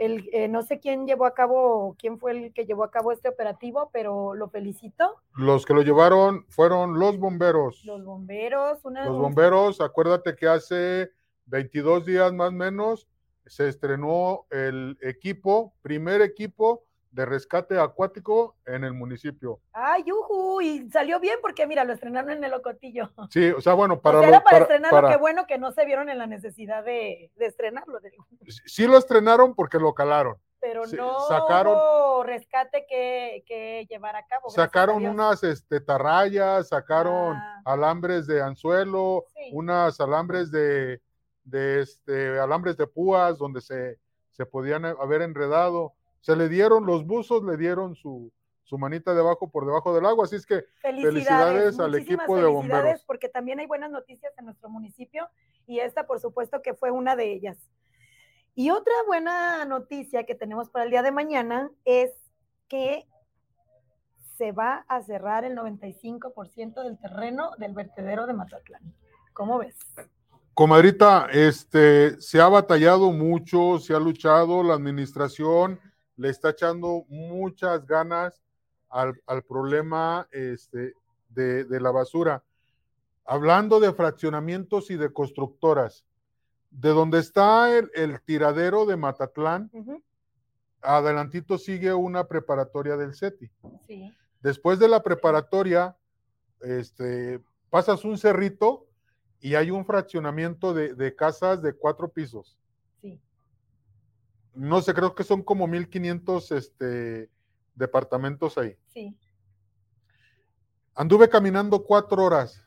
[0.00, 3.12] el, eh, no sé quién llevó a cabo, quién fue el que llevó a cabo
[3.12, 5.20] este operativo, pero lo felicito.
[5.34, 7.84] Los que lo llevaron fueron los bomberos.
[7.84, 11.10] Los bomberos, una, Los bomberos, acuérdate que hace
[11.46, 13.08] 22 días más o menos
[13.44, 19.60] se estrenó el equipo, primer equipo de rescate acuático en el municipio.
[19.72, 20.60] ¡Ay, yuju!
[20.60, 23.10] Y salió bien porque, mira, lo estrenaron en el Ocotillo.
[23.30, 24.26] Sí, o sea, bueno, para...
[24.26, 27.98] era para, estrenarlo, qué bueno que no se vieron en la necesidad de, estrenarlo.
[28.66, 30.36] Sí lo estrenaron porque lo calaron.
[30.60, 34.50] Pero no sacaron, hubo rescate que, llevar a cabo.
[34.50, 37.62] Sacaron unas este, tarrayas, sacaron ah.
[37.64, 41.00] alambres de anzuelo, unas alambres de,
[41.44, 43.98] de este, alambres de púas donde se,
[44.32, 48.32] se podían haber enredado se le dieron los buzos, le dieron su,
[48.64, 50.26] su manita debajo por debajo del agua.
[50.26, 53.04] Así es que felicidades, al equipo de bomberos.
[53.04, 55.28] Porque también hay buenas noticias en nuestro municipio
[55.66, 57.58] y esta, por supuesto, que fue una de ellas.
[58.54, 62.12] Y otra buena noticia que tenemos para el día de mañana es
[62.68, 63.06] que
[64.36, 68.94] se va a cerrar el 95% del terreno del vertedero de Mazatlán.
[69.32, 69.76] ¿Cómo ves?
[70.54, 75.80] Comadrita, este, se ha batallado mucho, se ha luchado, la administración
[76.20, 78.42] le está echando muchas ganas
[78.90, 79.14] al,
[79.48, 80.92] problema este,
[81.30, 82.44] de, la basura.
[83.24, 86.04] Hablando de fraccionamientos y de constructoras,
[86.70, 89.70] de donde está el, tiradero de Matatlán,
[90.82, 93.50] adelantito sigue una preparatoria del CETI.
[94.42, 95.96] Después de la preparatoria,
[96.60, 98.86] este, pasas un cerrito
[99.40, 102.58] y hay un fraccionamiento de, de casas de cuatro pisos
[104.54, 107.30] no sé, creo que son como 1500 este,
[107.74, 108.76] departamentos ahí.
[108.88, 109.16] Sí.
[110.94, 112.66] Anduve caminando cuatro horas.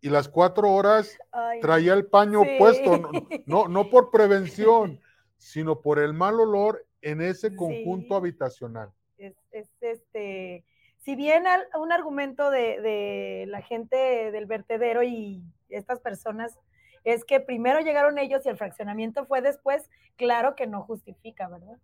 [0.00, 1.16] Y las cuatro horas
[1.62, 3.10] traía el paño puesto,
[3.46, 5.00] no, no, por prevención,
[5.38, 8.92] sino por el mal olor en ese conjunto habitacional.
[9.16, 9.34] Es,
[9.80, 10.64] este,
[10.98, 11.44] si bien
[11.80, 16.58] un argumento de, de la gente del vertedero y estas personas
[17.04, 21.78] es que primero llegaron ellos y el fraccionamiento fue después, claro que no justifica, ¿verdad?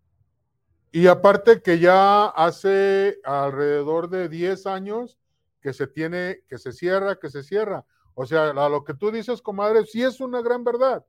[0.92, 5.18] Y aparte que ya hace alrededor de 10 años
[5.60, 7.84] que se tiene, que se cierra, que se cierra.
[8.14, 11.04] O sea, a lo que tú dices, comadre, sí es una gran verdad.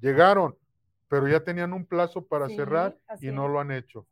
[0.00, 0.56] Llegaron,
[1.08, 4.06] pero ya tenían un plazo para cerrar y no lo han hecho.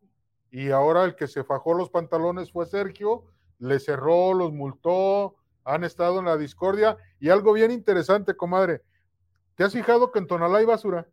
[0.51, 3.25] Y ahora el que se fajó los pantalones fue Sergio,
[3.57, 6.97] le cerró, los multó, han estado en la discordia.
[7.19, 8.83] Y algo bien interesante, comadre,
[9.55, 11.07] ¿Te has fijado que en Tonalá hay basura?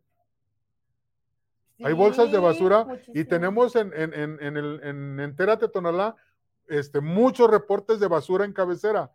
[1.83, 6.15] hay bolsas de basura y tenemos en, en, en, el, en Entérate Tonalá
[6.67, 9.11] este, muchos reportes de basura en cabecera.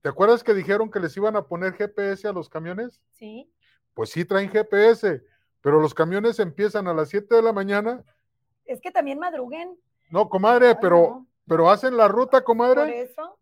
[0.00, 3.00] ¿Te acuerdas que dijeron que les iban a poner GPS a los camiones?
[3.12, 3.50] Sí.
[3.94, 5.22] Pues sí traen GPS,
[5.60, 8.04] pero los camiones empiezan a las 7 de la mañana.
[8.64, 9.78] Es que también madruguen.
[10.10, 12.80] No, comadre, pero, pero hacen la ruta, comadre.
[12.80, 13.38] Por eso.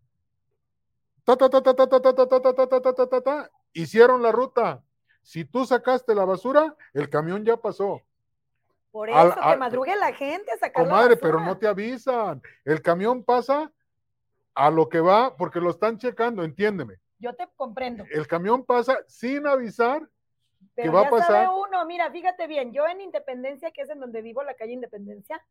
[1.25, 4.23] Ta, ta, ta, ta, ta, ta, ta, ta, ta, ta, ta, ta, ta, ta, hicieron
[4.23, 4.83] la ruta.
[5.25, 8.03] Si tú sacaste la basura, el camión ya pasó.
[8.93, 11.17] Por eso, que madrugue la gente a sacar la basura.
[11.21, 12.43] pero no te avisan.
[12.65, 13.73] El camión pasa
[14.55, 16.99] a lo que va porque lo están checando, entiéndeme.
[17.19, 18.05] Yo te comprendo.
[18.11, 20.07] El camión pasa sin avisar
[20.77, 21.47] que va a pasar.
[21.47, 24.75] Sabe uno, mira, fíjate bien, yo en Independencia, que es en donde vivo, la calle
[24.75, 25.43] Independencia,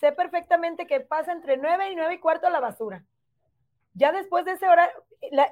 [0.00, 3.04] sé perfectamente que pasa entre nueve y nueve y cuarto la basura.
[3.94, 4.94] Ya después de ese horario,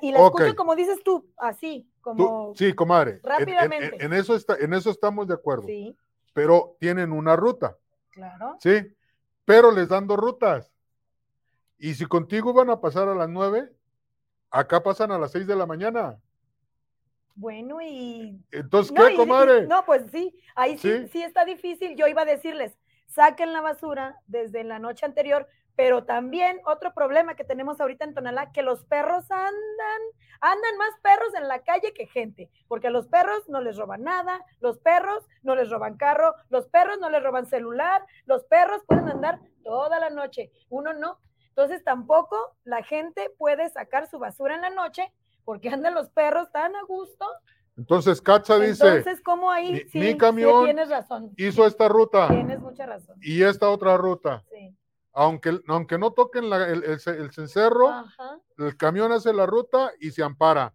[0.00, 2.54] y la escucho como dices tú, así, como.
[2.54, 3.20] sí, comadre.
[3.22, 4.04] Rápidamente.
[4.04, 5.64] En, eso está, en eso estamos de acuerdo.
[5.66, 5.96] Sí.
[6.32, 7.76] Pero tienen una ruta.
[8.10, 8.56] Claro.
[8.60, 8.86] Sí.
[9.44, 10.72] Pero les dan dos rutas.
[11.78, 13.70] Y si contigo van a pasar a las nueve,
[14.50, 16.18] acá pasan a las seis de la mañana.
[17.34, 18.40] Bueno, y.
[18.50, 19.66] Entonces, ¿qué, comadre?
[19.66, 21.94] no, pues sí, ahí sí, sí está difícil.
[21.96, 27.34] Yo iba a decirles, saquen la basura desde la noche anterior, pero también otro problema
[27.36, 30.00] que tenemos ahorita en Tonalá, que los perros andan,
[30.40, 34.02] andan más perros en la calle que gente, porque a los perros no les roban
[34.02, 38.82] nada, los perros no les roban carro, los perros no les roban celular, los perros
[38.86, 41.18] pueden andar toda la noche, uno no.
[41.48, 45.12] Entonces tampoco la gente puede sacar su basura en la noche
[45.44, 47.26] porque andan los perros tan a gusto.
[47.78, 49.72] Entonces, Katza dice, Entonces, ¿cómo ahí?
[49.72, 51.30] mi- sí, mi sí, camión tienes razón.
[51.36, 53.16] hizo esta ruta Tienes mucha razón.
[53.20, 54.42] y esta otra ruta.
[54.50, 54.74] Sí.
[55.18, 59.90] Aunque, aunque no toquen la- el, el, el cencerro, Ajá, el camión hace la ruta
[59.98, 60.74] y se ampara.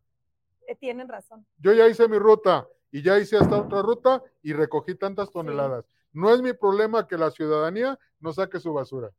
[0.67, 1.45] eh, tienen razón.
[1.59, 5.85] Yo ya hice mi ruta y ya hice esta otra ruta y recogí tantas toneladas.
[6.11, 9.11] No es mi problema que la ciudadanía no saque su basura.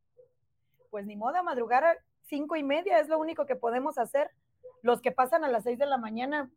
[0.89, 4.29] Pues ni modo, a madrugar a cinco y media es lo único que podemos hacer.
[4.81, 6.51] Los que pasan a las seis de la mañana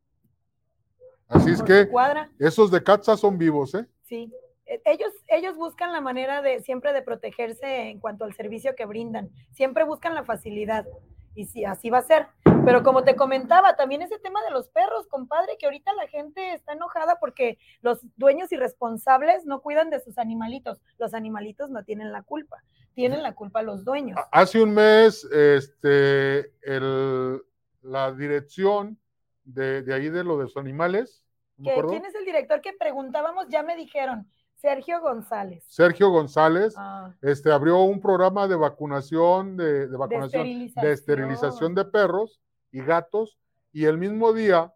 [1.29, 3.87] Así es que cuadra, esos de Katza son vivos, ¿eh?
[4.03, 4.33] sí.
[4.67, 8.85] Eh, Ellos, ellos buscan la manera de siempre de protegerse en cuanto al servicio que
[8.87, 9.31] brindan.
[9.53, 10.87] Siempre buscan la facilidad.
[11.35, 12.29] Y sí, así va a ser.
[12.65, 16.55] Pero como te comentaba, también ese tema de los perros, compadre, que ahorita la gente
[16.55, 20.81] está enojada porque los dueños irresponsables no cuidan de sus animalitos.
[20.99, 22.63] Los animalitos no tienen la culpa.
[22.95, 24.19] Tienen la culpa los dueños.
[24.33, 27.43] Hace un mes, este, el-
[27.83, 28.99] la dirección
[29.45, 31.23] de, de ahí de lo de los animales.
[31.63, 33.47] ¿Quién es el director que preguntábamos?
[33.49, 34.27] Ya me dijeron,
[34.57, 35.65] Sergio González.
[35.69, 40.85] Sergio González, Ah, este, abrió un programa de vacunación, de, de de vacunación, esterilización.
[40.87, 42.41] de esterilización de perros
[42.73, 43.39] y gatos,
[43.73, 44.73] y el mismo día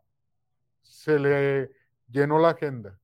[0.83, 1.71] se le
[2.11, 2.99] llenó la agenda.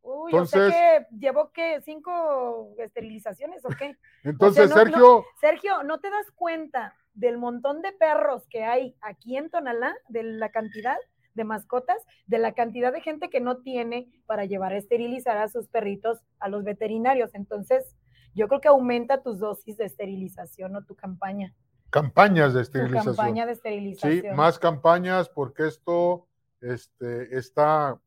[0.00, 3.96] Uy, Entonces- o sea que llevó que cinco esterilizaciones o qué.
[4.24, 9.36] Entonces, no- Sergio, Sergio, ¿no te das cuenta del montón de perros que hay aquí
[9.36, 10.96] en Tonalá, de la cantidad
[11.34, 15.48] de mascotas, de la cantidad de gente que no tiene para llevar a esterilizar a
[15.48, 17.34] sus perritos a los veterinarios?
[17.34, 17.96] Entonces,
[18.34, 21.54] yo creo que aumenta tus dosis de esterilización o tu campaña,
[21.90, 23.16] campañas de tu esterilización.
[23.16, 24.36] campaña de Sí, esterilización.
[24.36, 26.26] más campañas porque esto
[26.60, 27.98] este, está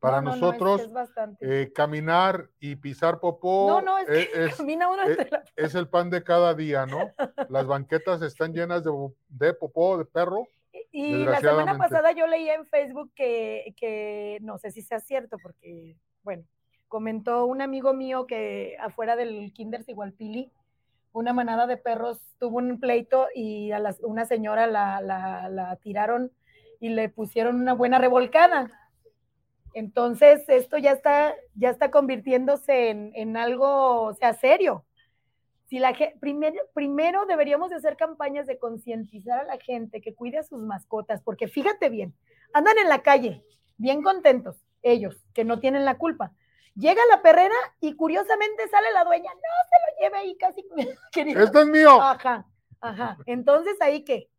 [0.00, 4.06] para No, no, no, es- nosotros es eh, caminar y pisar popó No, no, es
[4.06, 7.12] que es, camina uno entre la- es el pan de cada día, ¿no?
[7.48, 8.92] Las banquetas están llenas de,
[9.28, 10.46] de popó, de perro.
[10.90, 15.36] Y la semana pasada yo leía en Facebook que, que no sé si sea cierto,
[15.42, 16.44] porque, bueno,
[16.88, 20.50] comentó un amigo mío que afuera del Kinder Sigualpili,
[21.12, 25.76] una manada de perros tuvo un pleito y a las- una señora la, la- la
[25.76, 26.32] tiraron
[26.80, 28.70] y le pusieron una buena revolcada.
[29.74, 34.84] Entonces, esto ya está, ya está convirtiéndose en, en algo, o sea, serio.
[35.68, 40.38] Si la primero, primero deberíamos de hacer campañas de concientizar a la gente que cuide
[40.38, 42.14] a sus mascotas, porque fíjate bien,
[42.54, 43.44] andan en la calle,
[43.76, 46.32] bien contentos, ellos, que no tienen la culpa.
[46.74, 50.64] Llega la perrera y curiosamente sale la dueña, no se lo lleve ahí casi.
[51.12, 52.00] queriendo- ¡Este es mío!
[52.00, 52.46] Ajá,
[52.80, 53.18] ajá.
[53.26, 54.30] Entonces ahí que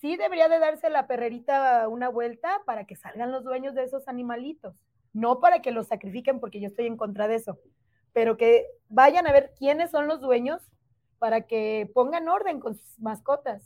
[0.00, 4.08] sí debería de darse la perrerita una vuelta para que salgan los dueños de esos
[4.08, 4.74] animalitos,
[5.12, 7.58] no para que los sacrifiquen porque yo estoy en contra de eso,
[8.12, 10.60] pero que vayan a ver quiénes son los dueños
[11.18, 13.62] para que pongan orden con sus mascotas.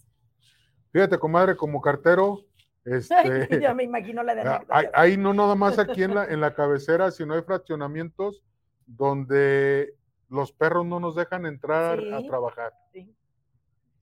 [0.93, 2.45] Fíjate, comadre, como cartero,
[2.85, 3.15] este,
[3.63, 4.65] ya me imagino la de Ah.
[4.69, 8.45] Hay, hay no nada más aquí en la, en la cabecera, sino hay fraccionamientos
[8.87, 9.95] donde
[10.29, 12.73] los perros no nos dejan entrar a trabajar.
[12.93, 13.15] Sí.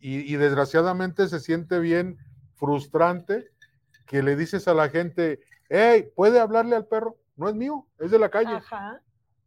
[0.00, 2.18] Y, y desgraciadamente se siente bien
[2.54, 3.50] frustrante
[4.06, 7.16] que le dices a la gente, hey, ¿puede hablarle al perro?
[7.36, 8.56] No es mío, es de la calle.
[8.56, 9.00] Ajá.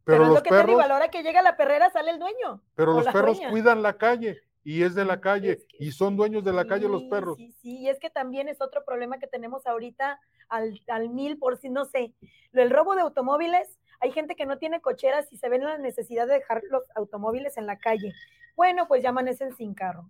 [0.05, 1.57] Pero, Pero, es los lo que te digo, perros, a la hora que llega la
[1.57, 2.61] perrera sale el dueño.
[2.75, 3.51] pero los perros dueña.
[3.51, 6.65] cuidan la calle y es de la calle Es que y son dueños de la
[6.65, 7.37] calle los perros.
[7.37, 11.37] Sí, sí, y es que también es otro problema que tenemos ahorita al, al mil
[11.37, 12.13] por si, no sé,
[12.53, 16.27] el robo de automóviles, hay gente que no tiene cocheras y se ven la necesidad
[16.27, 18.13] de dejar los automóviles en la calle.
[18.55, 20.09] Bueno, pues ya amanecen sin carro.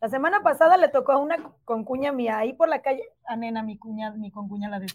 [0.00, 3.62] La semana pasada le tocó a una concuña mía ahí por la calle, a nena,
[3.62, 4.86] mi cuña, mi concuña la de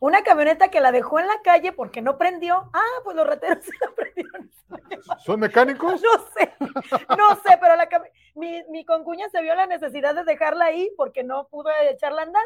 [0.00, 2.70] Una camioneta que la dejó en la calle porque no prendió.
[2.72, 4.50] Ah, pues los rateros se la prendieron.
[5.24, 6.02] ¿Son mecánicos?
[6.02, 7.88] No sé, no sé, pero la
[8.34, 12.24] mi, mi concuña se vio la necesidad de dejarla ahí porque no pudo echarla a
[12.24, 12.42] andar,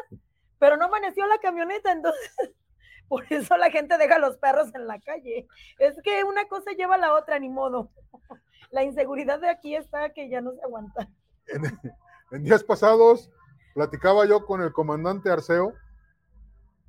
[0.59, 2.31] pero no amaneció la camioneta, entonces
[3.07, 5.47] por eso la gente deja los perros en la calle.
[5.79, 7.89] Es que una cosa lleva a la otra, ni modo.
[8.71, 11.09] La inseguridad de aquí está que ya no se aguanta.
[11.47, 11.63] en,
[12.31, 13.31] en días pasados
[13.73, 15.73] platicaba yo con el comandante Arceo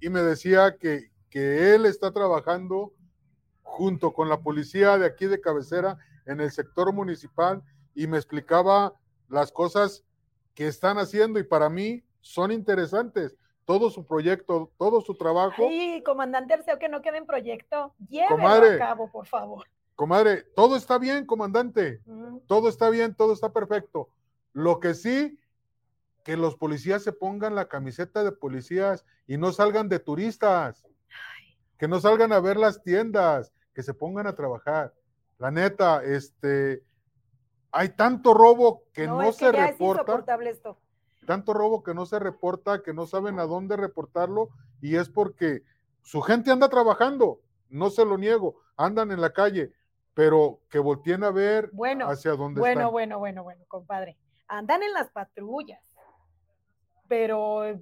[0.01, 2.92] y me decía que, que él está trabajando
[3.62, 7.62] junto con la policía de aquí de cabecera en el sector municipal
[7.94, 8.94] y me explicaba
[9.28, 10.05] las cosas
[10.55, 13.36] que están haciendo y para mí son interesantes.
[13.64, 15.68] Todo su proyecto, todo su trabajo.
[15.68, 17.94] Ay, comandante Arceo, que no quede en proyecto.
[18.09, 18.74] Llévelo Comadre.
[18.74, 19.66] a cabo, por favor.
[19.94, 22.01] Comadre, todo está bien, comandante.
[22.07, 24.09] Mm, todo está bien, todo está perfecto.
[24.53, 25.38] Lo que sí,
[26.24, 30.86] que los policías se pongan la camiseta de policías y no salgan de turistas,
[31.78, 34.92] que no salgan a ver las tiendas, que se pongan a trabajar.
[35.38, 36.84] La neta, este,
[37.72, 40.78] hay tanto robo que no, es se ya es reporta, insoportable esto.
[41.26, 44.50] tanto robo que no se reporta, que no saben a dónde reportarlo,
[44.80, 45.62] y es porque
[46.02, 49.72] su gente anda trabajando, no se lo niego, andan en la calle,
[50.12, 52.92] pero que volteen a ver Bueno, hacia dónde Bueno, están.
[52.92, 54.18] bueno, bueno, bueno, compadre.
[54.48, 55.89] Andan en las patrullas,
[57.11, 57.80] pero eh,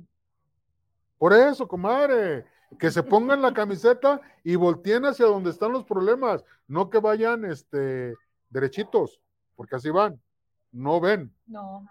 [1.18, 2.46] Por eso, comadre,
[2.78, 7.44] que se pongan la camiseta y volteen hacia donde están los problemas, no que vayan
[7.44, 8.14] este,
[8.48, 9.20] derechitos,
[9.54, 10.18] porque así van,
[10.72, 11.86] no ven, no.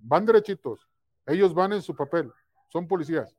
[0.00, 0.88] van derechitos,
[1.26, 2.32] ellos van en su papel,
[2.72, 3.36] son policías.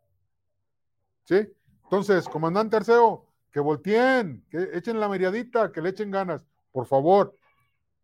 [1.26, 1.46] ¿Sí?
[1.84, 6.42] Entonces, comandante Arceo, que volteen, que echen la meriadita, que le echen ganas,
[6.72, 7.36] por favor.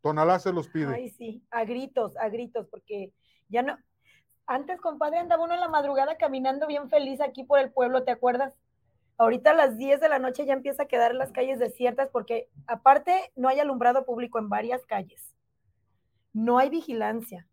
[0.01, 0.93] Tonalá se los pide.
[0.93, 3.13] Ay, sí, a gritos, a gritos, porque
[3.47, 3.77] ya no.
[4.47, 8.11] Antes, compadre, andaba uno en la madrugada caminando bien feliz aquí por el pueblo, ¿te
[8.11, 8.53] acuerdas?
[9.17, 12.49] Ahorita a las 10 de la noche ya empieza a quedar las calles desiertas porque
[12.65, 15.35] aparte no hay alumbrado público en varias calles.
[16.31, 17.45] No hay vigilancia.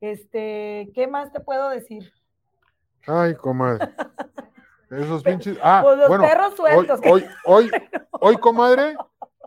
[0.00, 2.12] Este, ¿qué más te puedo decir?
[3.06, 3.88] Ay, comadre.
[4.90, 5.58] Esos pinches.
[5.62, 7.00] Ah, Pues los bueno, perros sueltos.
[7.04, 7.70] Hoy, hoy, hoy,
[8.12, 8.96] hoy, comadre,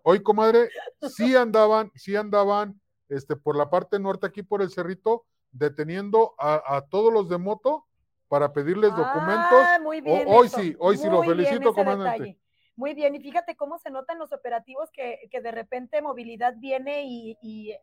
[0.03, 0.69] hoy, comadre,
[1.09, 2.79] sí andaban, sí andaban,
[3.09, 7.38] este, por la parte norte aquí por el cerrito, deteniendo a, a todos los de
[7.38, 7.86] moto
[8.28, 9.64] para pedirles documentos.
[9.64, 10.26] Ah, muy bien.
[10.28, 10.60] hoy eso.
[10.60, 12.20] sí, hoy sí, lo felicito, comandante.
[12.20, 12.39] detalle.
[12.76, 17.04] Muy bien, y fíjate cómo se notan los operativos que, que de repente movilidad viene
[17.06, 17.76] y, y,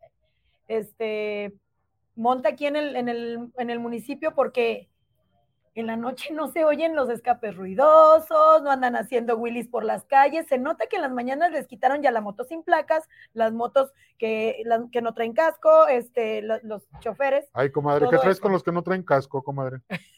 [0.67, 1.55] este
[2.17, 4.90] monta aquí en el, en, el, en el municipio porque
[5.75, 10.05] en la noche no se oyen los escapes ruidosos, no andan haciendo willis por las
[10.05, 10.47] calles.
[10.49, 13.93] Se nota que en las mañanas les quitaron ya la moto sin placas, las motos
[14.19, 14.63] que,
[14.93, 17.49] que no traen casco, este, lo- los choferes.
[17.53, 19.81] Ay, comadre, ¿qué traes con los que no traen casco, comadre?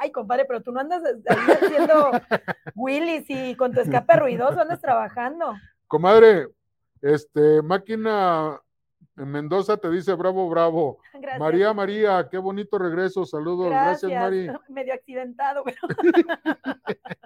[0.00, 2.10] Ay, compadre, pero tú no andas haciendo
[2.76, 5.54] willis y con tu escape ruidoso andas trabajando.
[5.86, 6.48] Comadre,
[7.02, 8.60] este, máquina
[9.18, 10.98] en Mendoza te dice bravo, bravo.
[11.14, 11.40] Gracias.
[11.40, 13.24] María, María, qué bonito regreso.
[13.24, 14.48] Saludos, gracias, Mari.
[14.68, 15.78] Medio accidentado, pero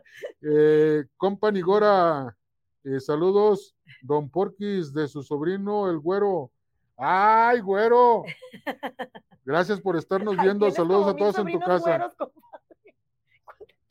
[0.42, 2.36] Eh, compa Nigora,
[2.84, 6.50] eh, saludos, don Porquis, de su sobrino, el güero.
[6.96, 8.24] ¡Ay, güero!
[9.44, 10.70] Gracias por estarnos viendo.
[10.70, 12.12] Saludos a todos en tu casa.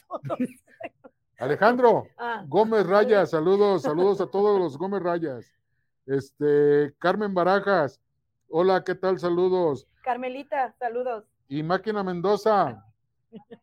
[0.08, 0.50] Todos.
[1.40, 5.52] Alejandro Ah, Gómez Rayas, saludos, saludos a todos los Gómez Rayas.
[6.06, 8.00] Este, Carmen Barajas,
[8.50, 9.20] hola, ¿qué tal?
[9.20, 9.88] Saludos.
[10.04, 11.26] Carmelita, saludos.
[11.48, 12.84] Y Máquina Mendoza.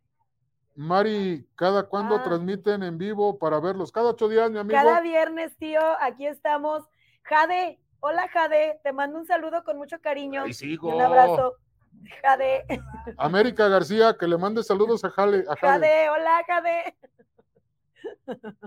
[0.76, 2.22] Mari, ¿cada cuándo Ah.
[2.22, 3.90] transmiten en vivo para verlos?
[3.90, 4.78] Cada ocho días, mi amigo.
[4.78, 6.84] Cada viernes, tío, aquí estamos.
[7.24, 10.42] Jade, hola Jade, te mando un saludo con mucho cariño.
[10.44, 10.94] Ahí y sigo.
[10.94, 11.56] Un abrazo.
[12.22, 12.64] Jade,
[13.18, 15.86] América García, que le mande saludos a Jale, a Jale.
[15.88, 16.96] Jade, hola Jade.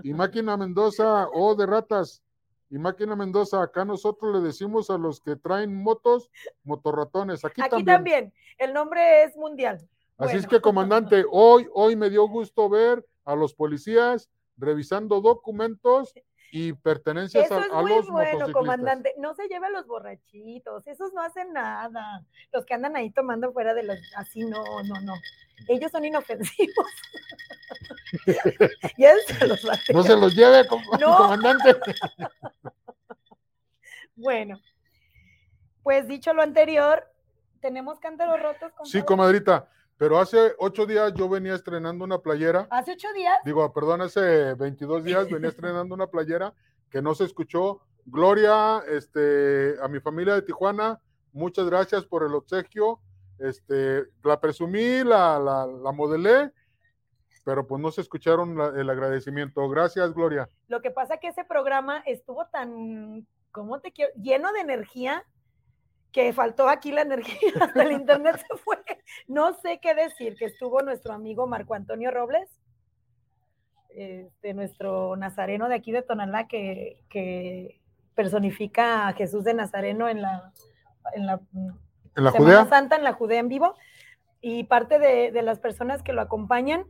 [0.02, 2.22] Y Máquina Mendoza, oh, de ratas.
[2.72, 6.30] Y Máquina Mendoza, acá nosotros le decimos a los que traen motos,
[6.64, 7.44] motorratones.
[7.44, 7.84] Aquí, Aquí también.
[7.84, 8.34] también.
[8.56, 9.86] El nombre es mundial.
[10.16, 16.14] Así es que, comandante, hoy, hoy me dio gusto ver a los policías revisando documentos
[16.54, 19.14] y pertenencias Eso a, es a muy los bueno, comandante.
[19.16, 22.22] No se lleve a los borrachitos, esos no hacen nada.
[22.52, 23.98] Los que andan ahí tomando fuera de los...
[24.16, 25.14] Así no, no, no.
[25.68, 26.86] Ellos son inofensivos.
[28.98, 31.16] ya se los va a No se los lleve, com- No.
[31.16, 31.74] comandante.
[34.14, 34.60] Bueno,
[35.82, 37.10] pues dicho lo anterior,
[37.62, 38.72] tenemos cántaros rotos.
[38.84, 39.04] Sí, compadre?
[39.06, 42.66] comadrita, pero hace ocho días yo venía estrenando una playera.
[42.70, 43.36] Hace ocho días.
[43.44, 46.52] digo, perdón, hace 22 días venía estrenando una playera
[46.90, 47.80] que no se escuchó.
[48.04, 51.00] Gloria, este, a mi familia de Tijuana,
[51.32, 53.00] muchas gracias por el obsequio.
[53.38, 56.50] Este, la presumí, la, la, la modelé,
[57.44, 59.68] pero pues no se escucharon la- el agradecimiento.
[59.68, 60.48] Gracias, Gloria.
[60.68, 64.12] Lo que pasa que ese programa estuvo tan, ¿cómo te quiero?
[64.14, 65.24] Lleno de energía
[66.12, 68.78] que faltó aquí la energía, hasta el internet se fue.
[69.26, 72.48] No sé qué decir, que estuvo nuestro amigo Marco Antonio Robles,
[73.88, 77.80] este, nuestro nazareno de aquí de Tonalá, que, que
[78.14, 80.52] personifica a Jesús de Nazareno en la,
[81.14, 81.40] en la
[82.14, 83.74] En la Semana Judea, Santa en la Judea en vivo
[84.40, 86.84] y parte de, de las personas que lo acompañan.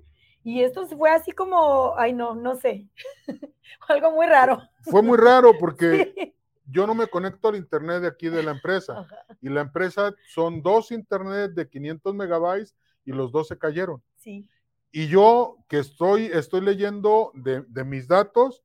[0.44, 2.88] Y esto fue así como, ay no, no sé,
[3.88, 4.60] algo muy raro.
[4.82, 6.34] fue muy raro porque Sí.
[6.66, 9.00] Yo no me conecto al internet de aquí de la empresa.
[9.00, 14.02] Ajá, Y la empresa son dos internet de 500 megabytes y los dos se cayeron.
[14.16, 14.48] sí.
[14.94, 18.62] Y yo que estoy, estoy leyendo de, de mis datos,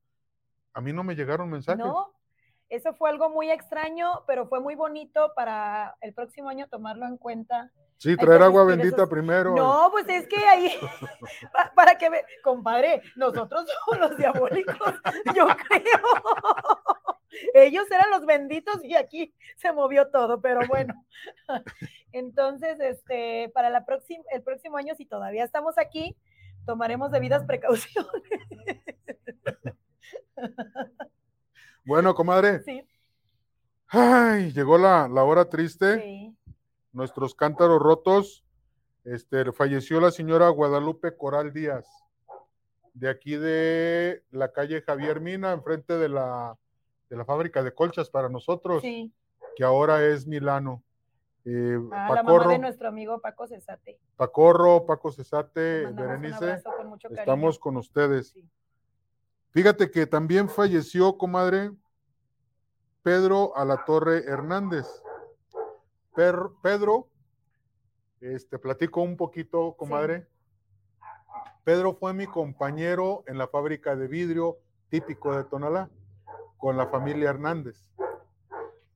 [0.74, 1.82] a mí no me llegaron mensajes.
[1.86, 2.12] No,
[2.68, 7.16] eso fue algo muy extraño, pero fue muy bonito para el próximo año tomarlo en
[7.16, 7.72] cuenta.
[7.96, 9.54] Sí, traer agua bendita esos- primero.
[9.56, 10.70] No, pues es que ahí,
[11.54, 14.76] pa- para que ve, compadre, nosotros somos los diabólicos,
[15.34, 16.02] yo creo.
[17.54, 20.94] Ellos eran los benditos y aquí se movió todo, pero bueno.
[22.12, 26.16] Entonces, este, para la próxima, el próximo año, si todavía estamos aquí,
[26.66, 28.10] tomaremos debidas precauciones.
[31.84, 32.62] Bueno, comadre.
[32.64, 32.86] Sí,
[33.86, 36.02] Ay, llegó la, la hora triste.
[36.02, 36.36] sí.
[36.92, 38.44] Nuestros cántaros rotos.
[39.04, 41.86] Este, falleció la señora Guadalupe Coral Díaz,
[42.92, 46.58] de aquí de la calle Javier Mina, enfrente de la,
[47.08, 49.12] de la fábrica de colchas para nosotros, sí.
[49.56, 50.82] que ahora es Milano.
[51.44, 53.98] Eh, Ah, la mamá Pacorro, de nuestro amigo Paco Cesate.
[54.16, 58.28] Pacorro, Paco Cesate, Berenice, con estamos con ustedes.
[58.30, 58.44] Sí.
[59.52, 61.70] Fíjate que también falleció, comadre,
[63.02, 64.86] Pedro Alatorre Hernández.
[66.14, 67.08] Per- Pedro,
[68.20, 70.26] este, platico un poquito, comadre.
[71.64, 74.58] Pedro fue mi compañero en la fábrica de vidrio
[74.90, 75.88] típico de Tonalá,
[76.56, 77.88] con la familia Hernández.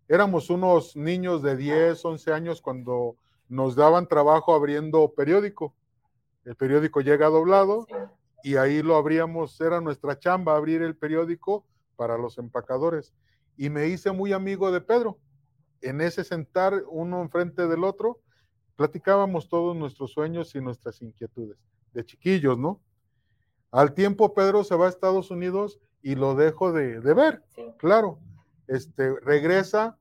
[0.08, 3.16] Éramos unos niños de 10, 11 años cuando
[3.48, 5.74] nos daban trabajo abriendo periódico.
[6.44, 7.94] El periódico llega doblado Sí.
[8.50, 11.64] y ahí lo abríamos, era nuestra chamba abrir el periódico
[11.96, 13.14] para los empacadores.
[13.56, 15.18] Y me hice muy amigo de Pedro.
[15.80, 18.20] En ese sentar uno enfrente del otro,
[18.76, 21.58] platicábamos todos nuestros sueños y nuestras inquietudes,
[21.92, 22.80] de chiquillos, ¿no?
[23.70, 27.62] Al tiempo Pedro se va a Estados Unidos y lo dejo de, de ver, Sí.
[27.78, 28.18] claro.
[28.68, 29.96] Este, regresa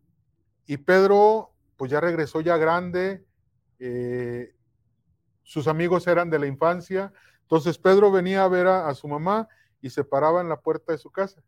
[0.66, 3.26] y Pedro, pues ya regresó ya grande,
[3.80, 4.54] eh,
[5.44, 9.48] sus amigos eran de la infancia, entonces Pedro venía a ver a, a su mamá
[9.82, 11.42] y se paraba en la puerta de su casa.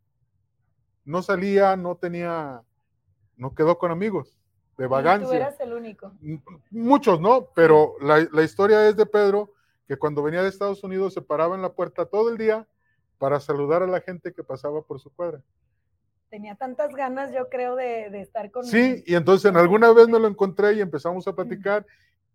[1.06, 2.62] No salía, no tenía,
[3.38, 4.36] no quedó con amigos,
[4.78, 5.36] de Y Tú vagancia.
[5.36, 6.12] eras el único.
[6.72, 7.48] Muchos, ¿no?
[7.56, 9.54] Pero la, la historia es de Pedro,
[9.88, 12.68] que cuando venía de Estados Unidos se paraba en la puerta todo el día
[13.18, 15.42] para saludar a la gente que pasaba por su cuadra.
[16.30, 20.08] Tenía tantas ganas, yo creo, de, de estar con Sí, y entonces en alguna vez
[20.08, 21.86] me lo encontré y empezamos a platicar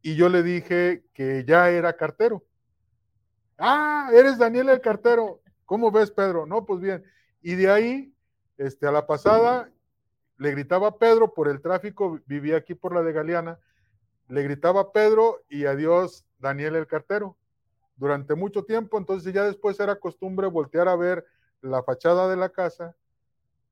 [0.03, 2.45] y yo le dije que ya era cartero.
[3.59, 5.41] Ah, eres Daniel el cartero.
[5.65, 6.47] ¿Cómo ves, Pedro?
[6.47, 7.05] No, pues bien.
[7.43, 8.15] Y de ahí,
[8.57, 9.71] este, a la pasada,
[10.37, 13.59] le gritaba a Pedro por el tráfico, vivía aquí por la de Galeana,
[14.29, 17.37] le gritaba a Pedro y adiós, Daniel el cartero.
[17.99, 21.27] Durante mucho tiempo, entonces ya después era costumbre voltear a ver
[21.61, 22.97] la fachada de la casa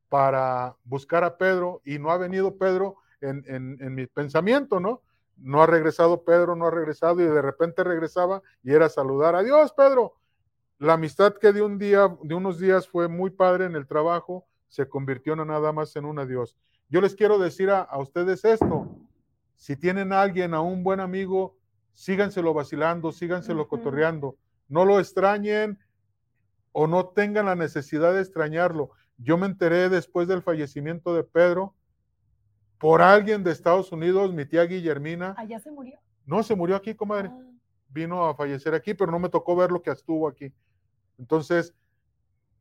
[0.08, 5.02] para buscar a Pedro y no ha venido Pedro en, en, en mi pensamiento, ¿no?
[5.36, 9.72] No ha regresado Pedro, no ha regresado y de repente regresaba y era saludar, adiós
[9.72, 10.14] Pedro.
[10.78, 14.46] La amistad que de un día, de unos días fue muy padre en el trabajo,
[14.68, 16.56] se convirtió no nada más en un adiós.
[16.88, 18.88] Yo les quiero decir a, a ustedes esto,
[19.56, 21.56] si tienen a alguien, a un buen amigo,
[21.97, 23.70] síganselo vacilando, síganselo Ujú.
[23.70, 24.36] cotorreando,
[24.68, 25.78] no lo extrañen
[26.72, 28.90] o no tengan la necesidad de extrañarlo.
[29.16, 31.74] Yo me enteré después del fallecimiento de Pedro
[32.78, 35.34] por alguien de Estados Unidos, mi tía Guillermina.
[35.38, 35.99] Allá se murió.
[36.26, 37.30] No, se murió aquí, comadre.
[37.32, 37.42] Ah,
[37.88, 40.53] Vino a fallecer aquí, pero no me tocó ver lo que estuvo aquí.
[41.18, 41.72] Entonces,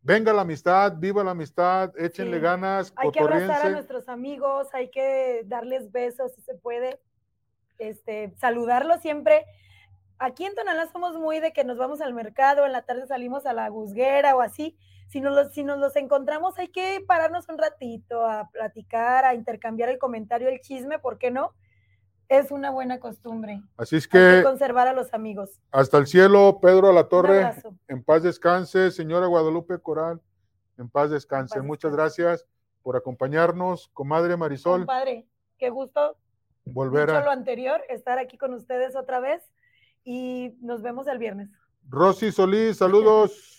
[0.01, 2.41] venga la amistad, viva la amistad, échenle Sí.
[2.43, 7.01] ganas, Hay que abrazar a nuestros amigos, hay que darles besos si se puede,
[7.79, 9.45] este, saludarlos siempre.
[10.17, 13.45] Aquí en Tonalá somos muy de que nos vamos al mercado, en la tarde salimos
[13.45, 14.77] a la guzguera o así.
[15.09, 19.35] Si nos, los, si nos los encontramos hay que pararnos un ratito a platicar, a
[19.35, 21.53] intercambiar el comentario, el chisme, ¿por qué no?
[22.27, 23.61] Es una buena costumbre.
[23.77, 25.59] Así es Hay que que conservar a los amigos.
[25.71, 27.51] hasta el cielo, Pedro a la torre,
[27.87, 30.19] en paz descanse, señora Guadalupe Coral,
[30.79, 31.59] en paz descanse.
[31.59, 32.23] paz Muchas descanse.
[32.23, 32.45] gracias
[32.81, 35.27] por acompañarnos, comadre Marisol, Compadre,
[35.59, 36.17] qué gusto
[36.65, 39.41] volver dicho lo a anterior, estar aquí con ustedes otra vez
[40.03, 41.49] y nos vemos el viernes.
[41.87, 43.54] Rosy Solís, saludos.